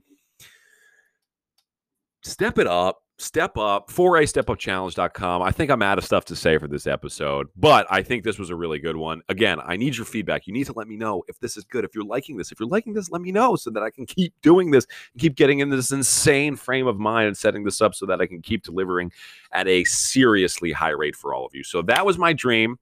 Step 2.24 2.58
it 2.58 2.68
up 2.68 3.03
step 3.24 3.58
up 3.58 3.90
4a 3.90 4.24
stepupchallenge.com 4.24 5.42
i 5.42 5.52
think 5.52 5.72
i'm 5.72 5.82
out 5.82 5.98
of 5.98 6.06
stuff 6.06 6.26
to 6.26 6.36
say 6.36 6.58
for 6.58 6.68
this 6.68 6.86
episode 6.86 7.48
but 7.56 7.88
i 7.90 8.02
think 8.02 8.24
this 8.24 8.38
was 8.38 8.50
a 8.50 8.56
really 8.56 8.80
good 8.80 8.96
one. 8.96 9.22
Again 9.30 9.60
i 9.66 9.76
need 9.76 9.96
your 9.96 10.06
feedback. 10.06 10.48
You 10.48 10.54
need 10.54 10.66
to 10.66 10.74
let 10.74 10.88
me 10.88 10.96
know 10.96 11.24
if 11.28 11.40
this 11.40 11.58
is 11.58 11.64
good. 11.64 11.86
If 11.86 11.96
you're 11.96 12.04
liking 12.04 12.38
this 12.38 12.52
if 12.52 12.60
you're 12.60 12.70
liking 12.70 12.94
this 12.94 13.10
let 13.10 13.22
me 13.22 13.32
know 13.32 13.56
so 13.56 13.70
that 13.72 13.84
i 13.84 13.90
can 13.90 14.06
keep 14.06 14.34
doing 14.42 14.72
this 14.72 14.86
keep 15.18 15.36
getting 15.36 15.60
into 15.60 15.76
this 15.76 15.92
insane 15.92 16.56
frame 16.56 16.88
of 16.88 17.00
mind 17.00 17.28
and 17.28 17.38
setting 17.38 17.64
this 17.64 17.82
up 17.82 17.96
so 17.96 18.06
that 18.06 18.22
i 18.22 18.26
can 18.26 18.42
keep 18.42 18.64
delivering 18.64 19.12
at 19.54 19.68
a 19.68 19.84
seriously 19.86 20.72
high 20.72 20.90
rate 20.90 21.16
for 21.16 21.34
all 21.34 21.46
of 21.46 21.56
you. 21.56 21.64
So 21.64 21.82
that 21.84 22.06
was 22.06 22.18
my 22.18 22.34
dream. 22.34 22.78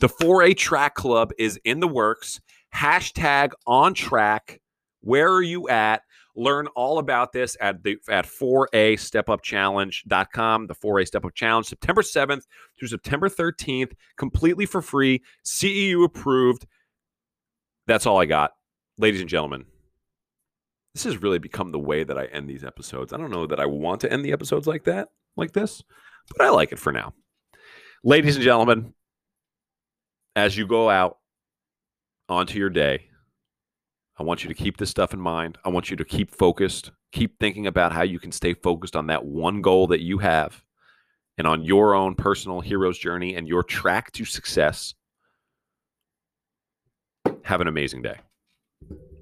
The 0.00 0.08
4a 0.08 0.56
track 0.56 0.94
club 0.94 1.30
is 1.38 1.60
in 1.64 1.80
the 1.80 1.88
works. 1.88 2.40
Hashtag 2.74 3.52
on 3.66 3.94
track. 3.94 4.60
Where 5.02 5.32
are 5.32 5.42
you 5.42 5.68
at 5.68 6.02
Learn 6.40 6.68
all 6.68 6.98
about 6.98 7.32
this 7.32 7.54
at 7.60 7.82
the 7.82 7.98
at 8.08 8.24
4A 8.24 8.94
stepupchallenge.com, 8.94 10.66
the 10.68 10.74
4A 10.74 11.06
Step 11.06 11.26
Up 11.26 11.34
Challenge, 11.34 11.66
September 11.66 12.00
7th 12.00 12.44
through 12.78 12.88
September 12.88 13.28
13th, 13.28 13.92
completely 14.16 14.64
for 14.64 14.80
free, 14.80 15.20
CEU 15.44 16.02
approved. 16.02 16.66
That's 17.86 18.06
all 18.06 18.18
I 18.18 18.24
got. 18.24 18.52
Ladies 18.96 19.20
and 19.20 19.28
gentlemen, 19.28 19.66
this 20.94 21.04
has 21.04 21.20
really 21.20 21.38
become 21.38 21.72
the 21.72 21.78
way 21.78 22.04
that 22.04 22.16
I 22.16 22.24
end 22.24 22.48
these 22.48 22.64
episodes. 22.64 23.12
I 23.12 23.18
don't 23.18 23.30
know 23.30 23.46
that 23.46 23.60
I 23.60 23.66
want 23.66 24.00
to 24.00 24.10
end 24.10 24.24
the 24.24 24.32
episodes 24.32 24.66
like 24.66 24.84
that, 24.84 25.08
like 25.36 25.52
this, 25.52 25.82
but 26.34 26.46
I 26.46 26.48
like 26.48 26.72
it 26.72 26.78
for 26.78 26.90
now. 26.90 27.12
Ladies 28.02 28.36
and 28.36 28.44
gentlemen, 28.46 28.94
as 30.34 30.56
you 30.56 30.66
go 30.66 30.88
out 30.88 31.18
onto 32.30 32.58
your 32.58 32.70
day, 32.70 33.09
I 34.20 34.22
want 34.22 34.44
you 34.44 34.48
to 34.48 34.54
keep 34.54 34.76
this 34.76 34.90
stuff 34.90 35.14
in 35.14 35.18
mind. 35.18 35.56
I 35.64 35.70
want 35.70 35.90
you 35.90 35.96
to 35.96 36.04
keep 36.04 36.30
focused, 36.30 36.90
keep 37.10 37.40
thinking 37.40 37.66
about 37.66 37.92
how 37.92 38.02
you 38.02 38.18
can 38.18 38.32
stay 38.32 38.52
focused 38.52 38.94
on 38.94 39.06
that 39.06 39.24
one 39.24 39.62
goal 39.62 39.86
that 39.86 40.02
you 40.02 40.18
have 40.18 40.62
and 41.38 41.46
on 41.46 41.64
your 41.64 41.94
own 41.94 42.14
personal 42.14 42.60
hero's 42.60 42.98
journey 42.98 43.34
and 43.34 43.48
your 43.48 43.62
track 43.62 44.12
to 44.12 44.26
success. 44.26 44.92
Have 47.44 47.62
an 47.62 47.66
amazing 47.66 48.02
day. 48.02 48.16